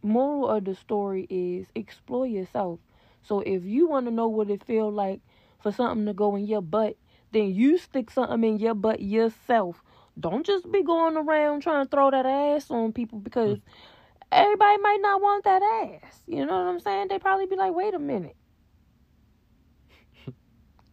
moral 0.03 0.49
of 0.49 0.65
the 0.65 0.75
story 0.75 1.27
is 1.29 1.67
explore 1.75 2.27
yourself. 2.27 2.79
So 3.23 3.41
if 3.41 3.63
you 3.63 3.87
want 3.87 4.05
to 4.07 4.11
know 4.11 4.27
what 4.27 4.49
it 4.49 4.63
feel 4.63 4.91
like 4.91 5.21
for 5.61 5.71
something 5.71 6.05
to 6.05 6.13
go 6.13 6.35
in 6.35 6.45
your 6.45 6.61
butt, 6.61 6.97
then 7.31 7.53
you 7.53 7.77
stick 7.77 8.11
something 8.11 8.43
in 8.43 8.59
your 8.59 8.75
butt 8.75 9.01
yourself. 9.01 9.83
Don't 10.19 10.45
just 10.45 10.71
be 10.71 10.83
going 10.83 11.17
around 11.17 11.61
trying 11.61 11.85
to 11.85 11.89
throw 11.89 12.09
that 12.11 12.25
ass 12.25 12.71
on 12.71 12.93
people 12.93 13.19
because 13.19 13.57
mm. 13.57 13.61
everybody 14.31 14.77
might 14.81 14.99
not 15.01 15.21
want 15.21 15.43
that 15.43 15.61
ass. 15.61 16.21
You 16.27 16.45
know 16.45 16.63
what 16.63 16.69
I'm 16.69 16.79
saying? 16.79 17.09
They 17.09 17.19
probably 17.19 17.47
be 17.47 17.55
like, 17.55 17.75
wait 17.75 17.93
a 17.93 17.99
minute. 17.99 18.35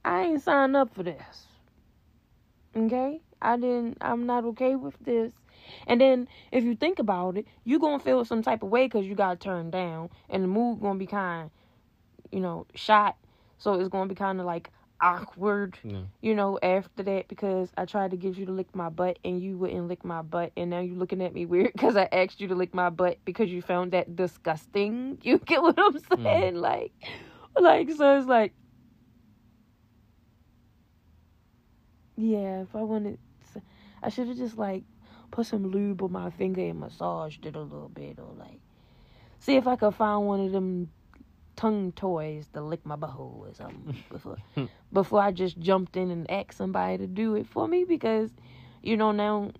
I 0.04 0.22
ain't 0.22 0.42
signed 0.42 0.76
up 0.76 0.94
for 0.94 1.02
this. 1.02 1.46
Okay? 2.76 3.20
I 3.40 3.56
didn't 3.56 3.98
I'm 4.00 4.26
not 4.26 4.44
okay 4.44 4.76
with 4.76 4.94
this. 5.00 5.32
And 5.86 6.00
then 6.00 6.28
if 6.50 6.64
you 6.64 6.74
think 6.74 6.98
about 6.98 7.36
it, 7.36 7.46
you're 7.64 7.80
gonna 7.80 7.98
feel 7.98 8.24
some 8.24 8.42
type 8.42 8.62
of 8.62 8.70
way 8.70 8.86
because 8.86 9.06
you 9.06 9.14
got 9.14 9.40
turned 9.40 9.72
down, 9.72 10.10
and 10.28 10.42
the 10.42 10.48
mood 10.48 10.80
gonna 10.80 10.98
be 10.98 11.06
kind, 11.06 11.50
you 12.30 12.40
know, 12.40 12.66
shot. 12.74 13.16
So 13.58 13.74
it's 13.74 13.88
gonna 13.88 14.08
be 14.08 14.14
kind 14.14 14.40
of 14.40 14.46
like 14.46 14.70
awkward, 15.02 15.78
Yeah. 15.84 16.04
you 16.22 16.34
know, 16.34 16.58
after 16.62 17.02
that 17.04 17.28
because 17.28 17.72
I 17.76 17.84
tried 17.86 18.12
to 18.12 18.16
get 18.16 18.36
you 18.38 18.46
to 18.46 18.52
lick 18.52 18.74
my 18.74 18.88
butt 18.88 19.18
and 19.24 19.40
you 19.42 19.58
wouldn't 19.58 19.88
lick 19.88 20.04
my 20.04 20.22
butt, 20.22 20.52
and 20.56 20.70
now 20.70 20.80
you're 20.80 20.96
looking 20.96 21.22
at 21.22 21.34
me 21.34 21.46
weird 21.46 21.72
because 21.74 21.96
I 21.96 22.08
asked 22.12 22.40
you 22.40 22.48
to 22.48 22.54
lick 22.54 22.74
my 22.74 22.90
butt 22.90 23.18
because 23.24 23.50
you 23.50 23.62
found 23.62 23.92
that 23.92 24.16
disgusting. 24.16 25.18
You 25.24 25.38
get 25.38 25.62
what 25.62 25.78
I'm 25.78 25.94
mm. 26.16 26.22
saying? 26.22 26.56
Like, 26.56 26.92
like 27.58 27.90
so 27.90 28.18
it's 28.18 28.26
like, 28.28 28.54
yeah. 32.16 32.62
If 32.62 32.74
I 32.76 32.82
wanted, 32.82 33.18
I 34.02 34.08
should 34.08 34.28
have 34.28 34.36
just 34.36 34.58
like 34.58 34.84
put 35.30 35.46
some 35.46 35.70
lube 35.70 36.02
on 36.02 36.12
my 36.12 36.30
finger 36.30 36.62
and 36.62 36.80
massaged 36.80 37.46
it 37.46 37.56
a 37.56 37.60
little 37.60 37.88
bit, 37.88 38.18
or 38.18 38.32
like 38.38 38.60
see 39.38 39.56
if 39.56 39.66
I 39.66 39.76
could 39.76 39.94
find 39.94 40.26
one 40.26 40.40
of 40.40 40.52
them 40.52 40.90
tongue 41.56 41.92
toys 41.92 42.48
to 42.54 42.60
lick 42.60 42.84
my 42.84 42.96
butthole 42.96 43.48
or 43.48 43.54
something 43.54 43.88
before 44.10 44.38
before 44.92 45.20
I 45.22 45.32
just 45.32 45.58
jumped 45.58 45.96
in 45.96 46.10
and 46.10 46.30
asked 46.30 46.56
somebody 46.56 46.98
to 46.98 47.06
do 47.06 47.34
it 47.34 47.46
for 47.46 47.66
me 47.68 47.84
because 47.84 48.30
you 48.82 48.96
know 48.96 49.12
now 49.12 49.52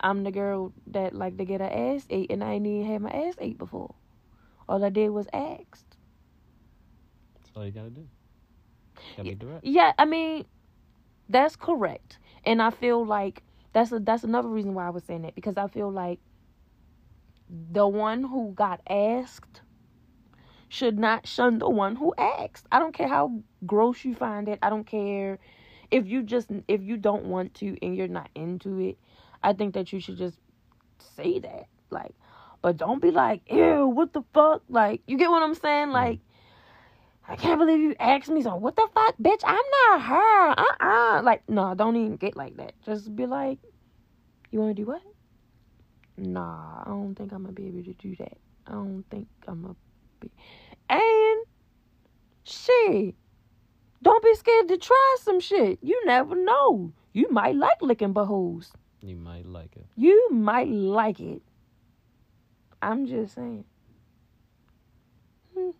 I'm 0.00 0.24
the 0.24 0.32
girl 0.32 0.72
that 0.88 1.14
like 1.14 1.36
to 1.38 1.44
get 1.44 1.60
her 1.60 1.70
ass 1.70 2.06
ate 2.10 2.30
and 2.30 2.42
I 2.42 2.54
ain't 2.54 2.66
even 2.66 2.86
had 2.90 3.02
my 3.02 3.10
ass 3.10 3.34
ate 3.40 3.58
before. 3.58 3.94
All 4.68 4.84
I 4.84 4.90
did 4.90 5.10
was 5.10 5.28
asked. 5.32 5.96
That's 7.34 7.50
all 7.56 7.64
you 7.66 7.72
gotta 7.72 7.90
do. 7.90 8.08
Gotta 9.16 9.28
be 9.30 9.34
direct. 9.34 9.64
Yeah, 9.64 9.92
I 9.98 10.04
mean, 10.04 10.44
that's 11.28 11.56
correct. 11.56 12.18
And 12.44 12.62
I 12.62 12.70
feel 12.70 13.04
like 13.04 13.42
that's 13.72 13.92
a, 13.92 14.00
that's 14.00 14.24
another 14.24 14.48
reason 14.48 14.74
why 14.74 14.86
I 14.86 14.90
was 14.90 15.04
saying 15.04 15.22
that 15.22 15.34
because 15.34 15.56
I 15.56 15.68
feel 15.68 15.90
like 15.90 16.20
the 17.48 17.86
one 17.86 18.24
who 18.24 18.52
got 18.54 18.80
asked 18.88 19.61
should 20.72 20.98
not 20.98 21.26
shun 21.26 21.58
the 21.58 21.68
one 21.68 21.96
who 21.96 22.14
asked. 22.16 22.66
I 22.72 22.78
don't 22.78 22.94
care 22.94 23.06
how 23.06 23.42
gross 23.66 24.06
you 24.06 24.14
find 24.14 24.48
it. 24.48 24.58
I 24.62 24.70
don't 24.70 24.86
care 24.86 25.38
if 25.90 26.06
you 26.06 26.22
just 26.22 26.48
if 26.66 26.80
you 26.80 26.96
don't 26.96 27.26
want 27.26 27.52
to 27.56 27.76
and 27.82 27.94
you're 27.94 28.08
not 28.08 28.30
into 28.34 28.80
it. 28.80 28.96
I 29.42 29.52
think 29.52 29.74
that 29.74 29.92
you 29.92 30.00
should 30.00 30.16
just 30.16 30.38
say 30.98 31.40
that. 31.40 31.66
Like, 31.90 32.14
but 32.62 32.78
don't 32.78 33.02
be 33.02 33.10
like, 33.10 33.42
ew, 33.50 33.86
what 33.86 34.14
the 34.14 34.22
fuck? 34.32 34.62
Like, 34.70 35.02
you 35.06 35.18
get 35.18 35.28
what 35.28 35.42
I'm 35.42 35.54
saying? 35.54 35.90
Like, 35.90 36.20
I 37.28 37.36
can't 37.36 37.58
believe 37.58 37.78
you 37.78 37.94
asked 38.00 38.30
me 38.30 38.40
so. 38.40 38.56
What 38.56 38.74
the 38.74 38.88
fuck, 38.94 39.14
bitch? 39.18 39.42
I'm 39.44 39.56
not 39.90 40.00
her. 40.00 40.50
Uh 40.56 40.64
uh 40.80 41.22
Like, 41.22 41.42
no, 41.50 41.74
don't 41.74 41.96
even 41.96 42.16
get 42.16 42.34
like 42.34 42.56
that. 42.56 42.72
Just 42.86 43.14
be 43.14 43.26
like, 43.26 43.58
you 44.50 44.58
want 44.58 44.74
to 44.74 44.82
do 44.82 44.86
what? 44.86 45.02
Nah, 46.16 46.80
I 46.80 46.88
don't 46.88 47.14
think 47.14 47.30
I'm 47.30 47.42
gonna 47.42 47.52
be 47.52 47.66
able 47.66 47.84
to 47.84 47.92
do 47.92 48.16
that. 48.16 48.38
I 48.66 48.72
don't 48.72 49.04
think 49.10 49.28
I'm 49.46 49.60
gonna 49.60 49.76
be. 50.22 50.30
And 50.88 51.44
shit, 52.44 53.14
don't 54.02 54.24
be 54.24 54.34
scared 54.34 54.68
to 54.68 54.78
try 54.78 55.16
some 55.20 55.40
shit. 55.40 55.78
You 55.82 56.02
never 56.06 56.34
know. 56.34 56.92
You 57.12 57.30
might 57.30 57.54
like 57.54 57.80
licking 57.82 58.14
buttholes. 58.14 58.72
You 59.02 59.16
might 59.16 59.46
like 59.46 59.76
it. 59.76 59.86
You 59.96 60.28
might 60.30 60.68
like 60.68 61.20
it. 61.20 61.42
I'm 62.80 63.06
just 63.06 63.34
saying. 63.34 63.64
Hmm. 65.56 65.70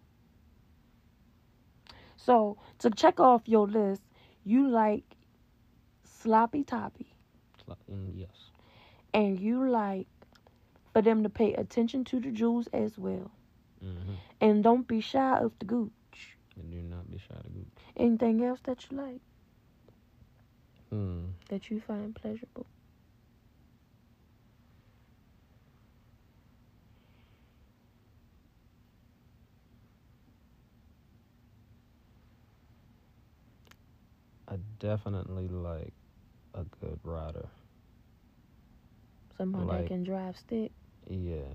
So, 2.17 2.59
to 2.79 2.91
check 2.91 3.19
off 3.19 3.43
your 3.47 3.67
list, 3.67 4.03
you 4.45 4.69
like 4.69 5.05
sloppy 6.05 6.63
toppy, 6.63 7.15
mm, 7.91 8.11
yes. 8.15 8.51
and 9.13 9.41
you 9.41 9.69
like 9.69 10.07
for 10.93 11.03
them 11.03 11.23
to 11.25 11.29
pay 11.29 11.55
attention 11.55 12.05
to 12.05 12.21
the 12.21 12.31
jewels 12.31 12.69
as 12.73 12.97
well. 12.97 13.31
Mm-hmm. 13.85 14.15
And 14.41 14.63
don't 14.63 14.87
be 14.87 15.01
shy 15.01 15.39
of 15.39 15.53
the 15.59 15.65
gooch. 15.65 15.91
And 16.57 16.71
do 16.71 16.77
not 16.83 17.11
be 17.11 17.19
shy 17.19 17.35
to 17.35 17.49
go. 17.49 17.65
Anything 17.97 18.45
else 18.45 18.61
that 18.65 18.91
you 18.91 18.97
like, 18.97 19.21
Hmm. 20.91 21.25
that 21.49 21.71
you 21.71 21.81
find 21.81 22.15
pleasurable? 22.15 22.67
I 34.49 34.57
definitely 34.79 35.49
like 35.49 35.93
a 36.55 36.65
good 36.81 36.99
rider. 37.03 37.49
Someone 39.37 39.67
Like- 39.67 39.83
that 39.83 39.89
can 39.89 40.03
drive 40.05 40.37
stick. 40.37 40.73
Yeah. 41.09 41.53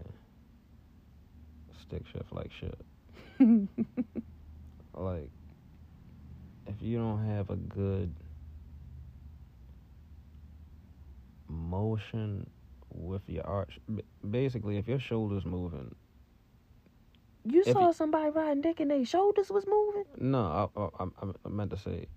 Stick 1.87 2.03
shift 2.11 2.31
like 2.33 2.51
shit. 2.51 2.79
Like, 4.93 5.29
if 6.65 6.81
you 6.81 6.97
don't 6.97 7.23
have 7.27 7.51
a 7.51 7.55
good 7.55 8.15
motion 11.47 12.49
with 12.91 13.21
your 13.27 13.45
arch, 13.45 13.79
basically, 14.27 14.77
if 14.77 14.87
your 14.87 14.97
shoulders 14.97 15.45
moving, 15.45 15.93
you 17.45 17.63
saw 17.63 17.87
you- 17.87 17.93
somebody 17.93 18.31
riding 18.31 18.61
dick 18.61 18.79
and 18.79 18.89
their 18.89 19.05
shoulders 19.05 19.51
was 19.51 19.65
moving. 19.67 20.05
no, 20.17 20.69
I, 20.75 20.79
I, 20.81 21.03
I, 21.03 21.31
I 21.45 21.49
meant 21.49 21.69
to 21.71 21.77
say, 21.77 22.07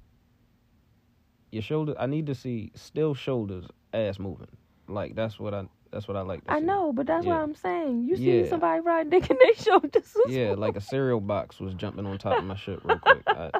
your 1.53 1.63
shoulder. 1.63 1.95
I 1.99 2.07
need 2.07 2.27
to 2.27 2.35
see 2.35 2.73
still 2.75 3.15
shoulders, 3.15 3.67
ass 3.93 4.19
moving. 4.19 4.57
Like 4.89 5.15
that's 5.15 5.39
what 5.39 5.53
I. 5.53 5.67
That's 5.91 6.07
what 6.07 6.17
I 6.17 6.21
like. 6.21 6.45
To 6.45 6.53
I 6.53 6.61
see. 6.61 6.65
know, 6.67 6.93
but 6.93 7.07
that's 7.07 7.27
what 7.27 7.37
I'm 7.37 7.55
saying. 7.55 8.05
You 8.05 8.17
see 8.17 8.43
Yeah. 8.43 8.49
somebody 8.49 8.81
riding 8.81 9.11
dick 9.11 9.29
and 9.29 9.39
their 9.41 9.55
shoulders 9.65 10.13
was 10.15 10.31
Yeah, 10.33 10.55
like 10.57 10.77
a 10.77 10.81
cereal 10.81 11.21
box 11.21 11.59
was 11.59 11.75
jumping 11.75 12.07
on 12.07 12.17
top 12.19 12.39
of 12.39 12.45
my 12.45 12.55
shit 12.57 12.85
real 12.85 12.99
quick. 12.99 13.25
I, 13.35 13.51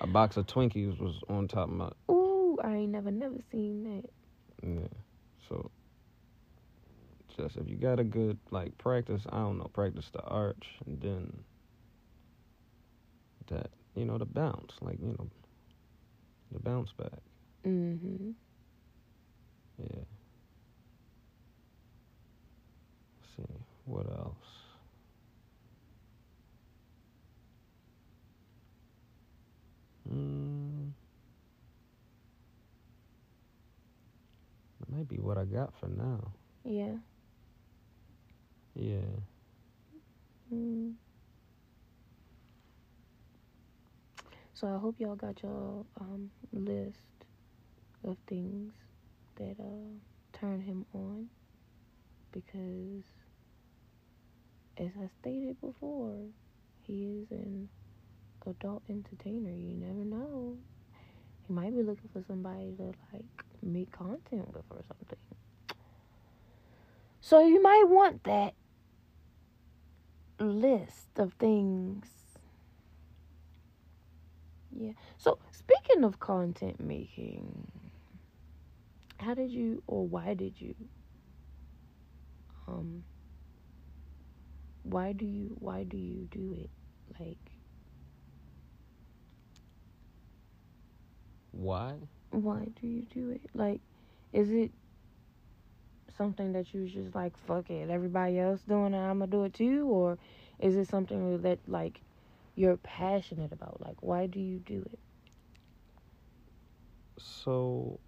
a 0.00 0.06
box 0.06 0.36
of 0.36 0.46
Twinkies 0.46 0.98
was 1.00 1.20
on 1.28 1.48
top 1.48 1.68
of 1.68 1.74
my. 1.74 1.90
Ooh, 2.10 2.58
I 2.62 2.74
ain't 2.76 2.92
never, 2.92 3.10
never 3.10 3.36
seen 3.50 3.84
that. 4.62 4.68
Yeah. 4.68 4.86
So, 5.48 5.70
just 7.36 7.56
if 7.56 7.68
you 7.68 7.76
got 7.76 7.98
a 7.98 8.04
good 8.04 8.38
like 8.52 8.76
practice, 8.78 9.22
I 9.30 9.38
don't 9.38 9.58
know, 9.58 9.64
practice 9.72 10.10
the 10.12 10.22
arch, 10.22 10.68
and 10.86 11.00
then 11.00 11.44
that 13.48 13.70
you 13.96 14.04
know 14.04 14.18
the 14.18 14.26
bounce, 14.26 14.74
like 14.80 14.98
you 15.00 15.08
know, 15.18 15.28
the 16.52 16.60
bounce 16.60 16.92
back. 16.92 17.18
Mm-hmm. 17.66 18.30
Yeah. 19.78 20.04
Let's 23.20 23.36
see 23.36 23.54
what 23.86 24.06
else. 24.06 24.36
Mm. 30.12 30.90
That 34.80 34.96
might 34.96 35.08
be 35.08 35.16
what 35.16 35.38
I 35.38 35.44
got 35.44 35.72
for 35.80 35.88
now. 35.88 36.32
Yeah. 36.64 36.96
Yeah. 38.74 38.98
Mm. 40.52 40.94
So 44.54 44.68
I 44.68 44.78
hope 44.78 44.96
y'all 44.98 45.16
got 45.16 45.42
your 45.42 45.84
um 46.00 46.30
list 46.52 46.98
of 48.04 48.16
things 48.28 48.72
that 49.36 49.56
uh 49.60 50.38
turn 50.38 50.60
him 50.60 50.84
on 50.92 51.28
because 52.32 53.04
as 54.76 54.90
I 55.00 55.08
stated 55.20 55.60
before, 55.60 56.16
he 56.82 57.04
is 57.22 57.30
an 57.30 57.68
adult 58.46 58.82
entertainer. 58.88 59.50
You 59.50 59.74
never 59.74 60.04
know. 60.04 60.56
He 61.46 61.52
might 61.52 61.74
be 61.74 61.82
looking 61.82 62.10
for 62.12 62.22
somebody 62.26 62.72
to 62.76 62.92
like 63.12 63.24
make 63.62 63.92
content 63.92 64.52
with 64.52 64.64
or 64.70 64.82
something. 64.88 65.18
So 67.20 67.46
you 67.46 67.62
might 67.62 67.84
want 67.88 68.24
that 68.24 68.54
list 70.38 71.18
of 71.18 71.34
things. 71.34 72.06
Yeah. 74.76 74.92
So 75.16 75.38
speaking 75.52 76.04
of 76.04 76.18
content 76.18 76.80
making, 76.80 77.70
how 79.18 79.34
did 79.34 79.50
you 79.50 79.82
or 79.86 80.06
why 80.06 80.34
did 80.34 80.60
you 80.60 80.74
um 82.68 83.04
why 84.82 85.12
do 85.12 85.24
you 85.26 85.56
why 85.58 85.82
do 85.84 85.96
you 85.96 86.28
do 86.30 86.54
it? 86.58 86.70
Like 87.18 87.38
Why? 91.52 91.96
why 92.30 92.68
do 92.80 92.86
you 92.86 93.02
do 93.02 93.30
it? 93.30 93.42
Like 93.54 93.80
is 94.32 94.50
it 94.50 94.72
something 96.08 96.52
that 96.52 96.72
you 96.72 96.82
was 96.82 96.92
just 96.92 97.14
like 97.14 97.36
fuck 97.36 97.70
it, 97.70 97.90
everybody 97.90 98.38
else 98.38 98.62
doing 98.62 98.94
it, 98.94 98.98
I'm 98.98 99.18
gonna 99.18 99.30
do 99.30 99.44
it 99.44 99.54
too 99.54 99.86
or 99.88 100.18
is 100.58 100.76
it 100.76 100.88
something 100.88 101.40
that 101.42 101.58
like 101.68 102.00
you're 102.54 102.76
passionate 102.76 103.52
about? 103.52 103.80
Like 103.80 103.96
why 104.00 104.26
do 104.26 104.40
you 104.40 104.58
do 104.58 104.86
it? 104.92 104.98
So, 107.18 108.00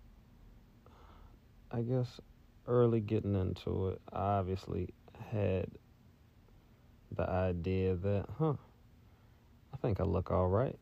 I 1.71 1.81
guess 1.83 2.21
early 2.67 3.01
getting 3.01 3.35
into 3.35 3.89
it, 3.89 4.01
I 4.13 4.39
obviously 4.39 4.89
had 5.31 5.67
the 7.15 7.29
idea 7.29 7.95
that, 7.97 8.27
huh, 8.39 8.55
I 9.73 9.77
think 9.79 10.01
I 10.01 10.05
look 10.05 10.31
all 10.31 10.49
right. 10.49 10.79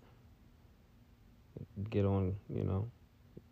Get 1.91 2.05
on, 2.05 2.37
you 2.49 2.65
know, 2.65 2.91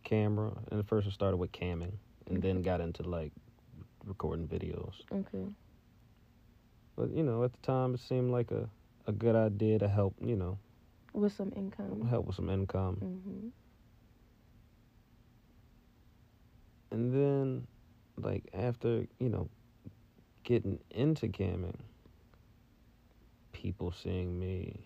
camera. 0.05 0.53
And 0.71 0.81
at 0.81 0.87
first, 0.87 1.07
I 1.07 1.11
started 1.11 1.37
with 1.37 1.53
camming 1.53 1.93
and 2.27 2.43
then 2.43 2.63
got 2.63 2.81
into 2.81 3.03
like 3.03 3.33
recording 4.05 4.47
videos. 4.47 4.95
Okay. 5.13 5.47
But, 6.97 7.11
you 7.11 7.23
know, 7.23 7.45
at 7.45 7.53
the 7.53 7.59
time, 7.67 7.95
it 7.95 8.01
seemed 8.01 8.31
like 8.31 8.51
a, 8.51 8.69
a 9.07 9.13
good 9.13 9.35
idea 9.35 9.79
to 9.79 9.89
help, 9.89 10.15
you 10.21 10.37
know, 10.37 10.59
With 11.15 11.33
some 11.33 11.53
income. 11.57 12.07
help 12.09 12.27
with 12.27 12.37
some 12.37 12.51
income. 12.51 12.99
Mm-hmm. 13.03 13.49
And 16.93 17.13
then, 17.13 17.67
like, 18.19 18.45
after, 18.53 19.07
you 19.19 19.31
know, 19.31 19.49
getting 20.45 20.79
into 20.91 21.27
camming, 21.27 21.79
people 23.53 23.93
seeing 23.93 24.39
me, 24.39 24.85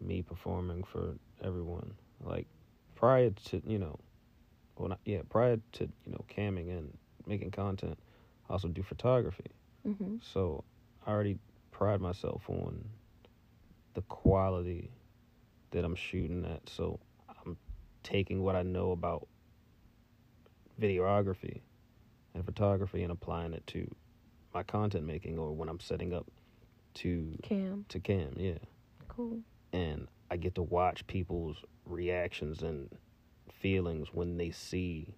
me 0.00 0.22
performing 0.22 0.82
for 0.82 1.14
everyone. 1.44 1.94
Like, 2.20 2.48
prior 2.96 3.30
to, 3.30 3.62
you 3.64 3.78
know, 3.78 3.96
well, 4.76 4.88
not, 4.88 4.98
yeah, 5.04 5.20
prior 5.30 5.58
to, 5.74 5.84
you 5.84 6.12
know, 6.12 6.24
camming 6.28 6.76
and 6.76 6.92
making 7.26 7.52
content, 7.52 7.96
I 8.50 8.54
also 8.54 8.66
do 8.66 8.82
photography. 8.82 9.52
Mm-hmm. 9.86 10.16
So 10.20 10.64
I 11.06 11.12
already 11.12 11.38
pride 11.70 12.00
myself 12.00 12.42
on 12.48 12.84
the 13.94 14.02
quality 14.02 14.90
that 15.70 15.84
I'm 15.84 15.94
shooting 15.94 16.44
at. 16.44 16.68
So 16.68 16.98
I'm 17.28 17.56
taking 18.02 18.42
what 18.42 18.56
I 18.56 18.62
know 18.62 18.90
about 18.90 19.28
videography 20.80 21.60
and 22.34 22.44
photography 22.44 23.02
and 23.02 23.12
applying 23.12 23.52
it 23.52 23.66
to 23.68 23.88
my 24.54 24.62
content 24.62 25.04
making 25.04 25.38
or 25.38 25.52
when 25.52 25.68
I'm 25.68 25.80
setting 25.80 26.12
up 26.12 26.26
to 26.94 27.38
Cam. 27.42 27.84
to 27.88 28.00
cam, 28.00 28.34
yeah. 28.38 28.58
Cool. 29.08 29.40
And 29.72 30.08
I 30.30 30.36
get 30.36 30.54
to 30.54 30.62
watch 30.62 31.06
people's 31.06 31.58
reactions 31.84 32.62
and 32.62 32.88
feelings 33.50 34.08
when 34.12 34.36
they 34.36 34.50
see 34.50 35.14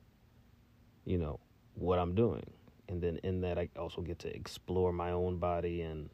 you 1.08 1.16
know 1.16 1.40
what 1.74 1.98
I'm 1.98 2.14
doing. 2.14 2.48
And 2.88 3.00
then 3.00 3.18
in 3.22 3.40
that 3.40 3.58
I 3.58 3.68
also 3.78 4.02
get 4.02 4.18
to 4.20 4.34
explore 4.34 4.92
my 4.92 5.10
own 5.10 5.38
body 5.38 5.82
and 5.82 6.08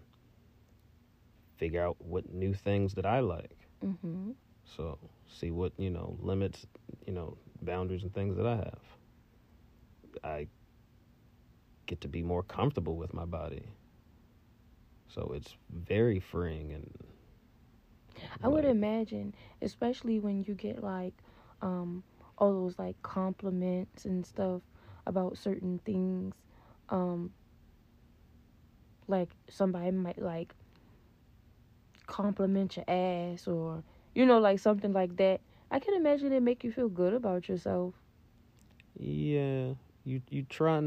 figure 1.56 1.84
out 1.84 1.96
what 1.98 2.32
new 2.32 2.54
things 2.54 2.94
that 2.94 3.06
I 3.06 3.20
like. 3.20 3.56
Mm-hmm. 3.84 4.32
So 4.64 4.98
see 5.28 5.50
what 5.50 5.72
you 5.78 5.90
know 5.90 6.16
limits, 6.20 6.66
you 7.06 7.12
know 7.12 7.36
boundaries 7.62 8.02
and 8.02 8.14
things 8.14 8.36
that 8.36 8.46
I 8.46 8.56
have. 8.56 8.78
I 10.22 10.46
get 11.86 12.00
to 12.00 12.08
be 12.08 12.22
more 12.22 12.42
comfortable 12.42 12.96
with 12.96 13.12
my 13.12 13.24
body. 13.24 13.68
So 15.08 15.32
it's 15.34 15.56
very 15.70 16.18
freeing 16.20 16.72
and 16.72 16.90
I 18.42 18.48
would 18.48 18.64
imagine, 18.64 19.34
especially 19.60 20.18
when 20.18 20.42
you 20.42 20.54
get 20.54 20.82
like 20.82 21.14
um 21.60 22.02
all 22.38 22.52
those 22.52 22.78
like 22.78 23.00
compliments 23.02 24.04
and 24.04 24.24
stuff 24.26 24.62
about 25.06 25.36
certain 25.38 25.78
things. 25.84 26.34
Um 26.88 27.32
like 29.06 29.30
somebody 29.48 29.90
might 29.90 30.20
like 30.20 30.54
compliment 32.06 32.76
your 32.76 32.84
ass 32.88 33.46
or 33.46 33.82
you 34.14 34.24
know 34.26 34.38
like 34.38 34.58
something 34.58 34.92
like 34.92 35.16
that. 35.16 35.40
I 35.70 35.78
can 35.78 35.94
imagine 35.94 36.32
it 36.32 36.42
make 36.42 36.64
you 36.64 36.72
feel 36.72 36.88
good 36.88 37.14
about 37.14 37.48
yourself. 37.48 37.94
Yeah, 38.98 39.74
you 40.04 40.20
you 40.30 40.42
try. 40.44 40.78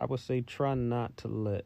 I 0.00 0.04
would 0.04 0.20
say 0.20 0.40
try 0.42 0.74
not 0.74 1.16
to 1.18 1.28
let 1.28 1.64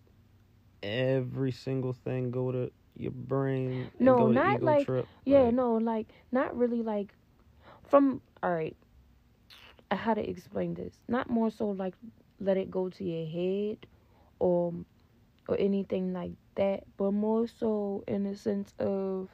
every 0.83 1.53
single 1.53 1.93
thing 1.93 2.31
go 2.31 2.51
to 2.53 2.71
your 2.97 3.13
brain. 3.13 3.73
and 3.73 3.91
No, 4.01 4.29
not 4.29 4.63
like- 4.63 4.87
trip. 4.87 5.07
Yeah, 5.25 5.43
Like, 5.43 5.55
no, 5.55 5.75
like 5.77 6.09
not 6.33 6.57
really 6.57 6.83
like 6.83 7.15
from 7.85 8.21
all 8.43 8.51
right. 8.53 8.77
How 9.91 10.15
to 10.15 10.29
explain 10.31 10.75
this? 10.75 10.95
Not 11.09 11.29
more 11.29 11.51
so 11.51 11.71
like 11.71 11.95
let 12.39 12.57
it 12.57 12.71
go 12.71 12.89
to 12.89 13.05
your 13.05 13.27
head 13.27 13.87
or 14.39 14.73
or 15.49 15.57
anything 15.59 16.13
like 16.13 16.33
that, 16.55 16.85
but 16.97 17.11
more 17.11 17.49
so 17.49 18.05
in 18.07 18.23
the 18.25 18.37
sense 18.37 18.73
of 18.79 19.29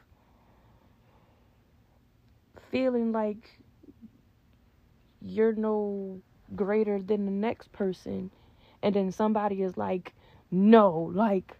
feeling 2.70 3.12
like 3.12 3.60
you're 5.20 5.52
no 5.52 6.20
greater 6.54 7.00
than 7.02 7.24
the 7.24 7.32
next 7.32 7.72
person 7.72 8.30
and 8.82 8.94
then 8.94 9.10
somebody 9.10 9.62
is 9.62 9.76
like 9.76 10.14
no 10.50 11.10
like 11.14 11.56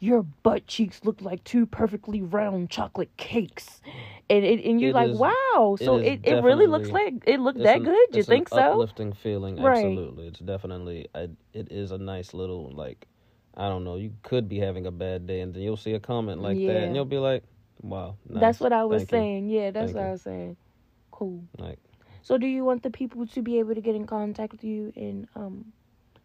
your 0.00 0.22
butt 0.22 0.66
cheeks 0.66 1.00
look 1.04 1.20
like 1.22 1.42
two 1.44 1.64
perfectly 1.66 2.20
round 2.20 2.68
chocolate 2.68 3.16
cakes 3.16 3.80
and 4.28 4.44
it, 4.44 4.64
and 4.64 4.80
you're 4.80 4.90
It 4.90 4.96
like 4.96 5.10
is- 5.10 5.18
wow 5.18 5.76
so 5.78 5.96
is 5.98 6.06
it, 6.06 6.20
it 6.24 6.42
really 6.42 6.66
looks 6.66 6.90
like 6.90 7.14
it 7.26 7.40
looked 7.40 7.62
that 7.62 7.76
an- 7.78 7.84
good 7.84 8.16
you 8.16 8.22
think 8.22 8.48
so 8.48 8.58
Uplifting 8.72 9.12
feeling, 9.12 9.58
Right. 9.58 9.86
absolutely. 9.86 10.26
It's 10.28 10.40
definitely. 10.40 11.08
I, 11.14 11.28
it 11.52 11.68
is 11.70 11.90
a 11.92 11.98
nice 11.98 12.34
little 12.34 12.70
like. 12.70 13.06
I 13.56 13.68
don't 13.68 13.84
know. 13.84 13.96
You 13.96 14.12
could 14.22 14.48
be 14.48 14.58
having 14.58 14.86
a 14.86 14.90
bad 14.90 15.26
day, 15.26 15.40
and 15.40 15.54
then 15.54 15.62
you'll 15.62 15.76
see 15.76 15.94
a 15.94 16.00
comment 16.00 16.40
like 16.42 16.56
that, 16.66 16.76
and 16.86 16.94
you'll 16.96 17.04
be 17.04 17.18
like, 17.18 17.44
"Wow, 17.82 18.16
nice. 18.28 18.40
that's 18.40 18.60
what 18.60 18.72
i 18.72 18.84
was 18.84 18.98
Thank 19.00 19.12
you." 19.12 19.18
saying 19.18 19.48
yeah 19.48 19.70
that's 19.70 19.86
Thank 19.86 19.94
what 19.94 20.02
you. 20.02 20.08
i 20.08 20.10
was 20.12 20.22
saying 20.22 20.56
cool 21.12 21.44
Like, 21.58 21.78
so 22.24 22.36
do 22.36 22.46
you 22.48 22.64
want 22.64 22.82
the 22.82 22.90
people 22.90 23.26
to 23.26 23.42
be 23.42 23.60
able 23.60 23.74
to 23.76 23.80
get 23.80 23.94
in 23.94 24.06
contact 24.06 24.50
with 24.50 24.64
you 24.64 24.92
and 24.96 25.28
um 25.36 25.72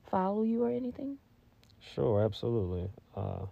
follow 0.10 0.41
you 0.41 0.64
or 0.64 0.72
anything 0.72 1.18
Sure, 1.93 2.24
absolutely. 2.24 2.89
Uh, 3.16 3.45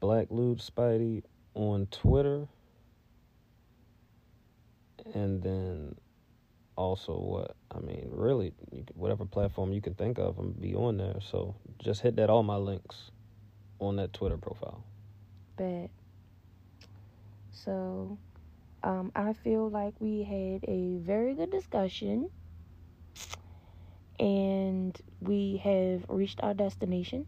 BlackLewdSpidey 0.00 1.22
on 1.54 1.86
Twitter. 1.90 2.46
And 5.12 5.42
then 5.42 5.96
also 6.76 7.18
what? 7.18 7.56
I 7.70 7.80
mean, 7.80 8.08
really, 8.10 8.52
whatever 8.94 9.24
platform 9.24 9.72
you 9.72 9.80
can 9.82 9.94
think 9.94 10.18
of, 10.18 10.38
I'm 10.38 10.52
be 10.52 10.74
on 10.74 10.96
there. 10.96 11.16
So 11.20 11.54
just 11.78 12.00
hit 12.00 12.16
that 12.16 12.30
all 12.30 12.42
my 12.42 12.56
links 12.56 13.10
on 13.80 13.96
that 13.96 14.12
Twitter 14.12 14.38
profile. 14.38 14.84
bad. 15.56 15.90
So, 17.52 18.18
um, 18.84 19.10
I 19.16 19.32
feel 19.32 19.70
like 19.70 19.94
we 19.98 20.22
had 20.22 20.70
a 20.70 20.98
very 20.98 21.34
good 21.34 21.50
discussion, 21.50 22.28
and 24.20 24.96
we 25.20 25.60
have 25.64 26.04
reached 26.08 26.40
our 26.42 26.52
destination 26.52 27.26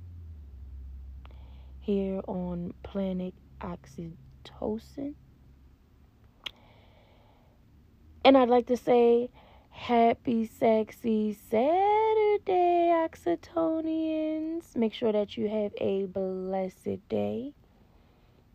here 1.81 2.21
on 2.29 2.75
planet 2.83 3.33
Oxytocin. 3.63 5.15
And 8.23 8.37
I'd 8.37 8.51
like 8.51 8.67
to 8.67 8.77
say, 8.77 9.31
Happy 9.71 10.47
Sexy 10.47 11.39
Saturday, 11.51 12.93
Oxytonians. 12.93 14.77
Make 14.77 14.93
sure 14.93 15.13
that 15.13 15.39
you 15.39 15.49
have 15.49 15.73
a 15.81 16.05
blessed 16.05 17.09
day. 17.09 17.55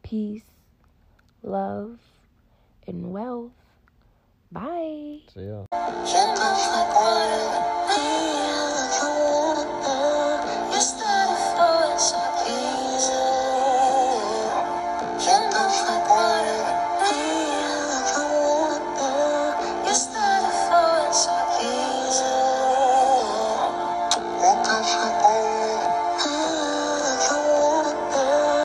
Peace, 0.04 0.44
love, 1.42 2.00
and 2.92 3.12
wealth. 3.14 3.52
Bye. 4.52 5.22
So 5.34 5.40
yeah. 5.40 5.66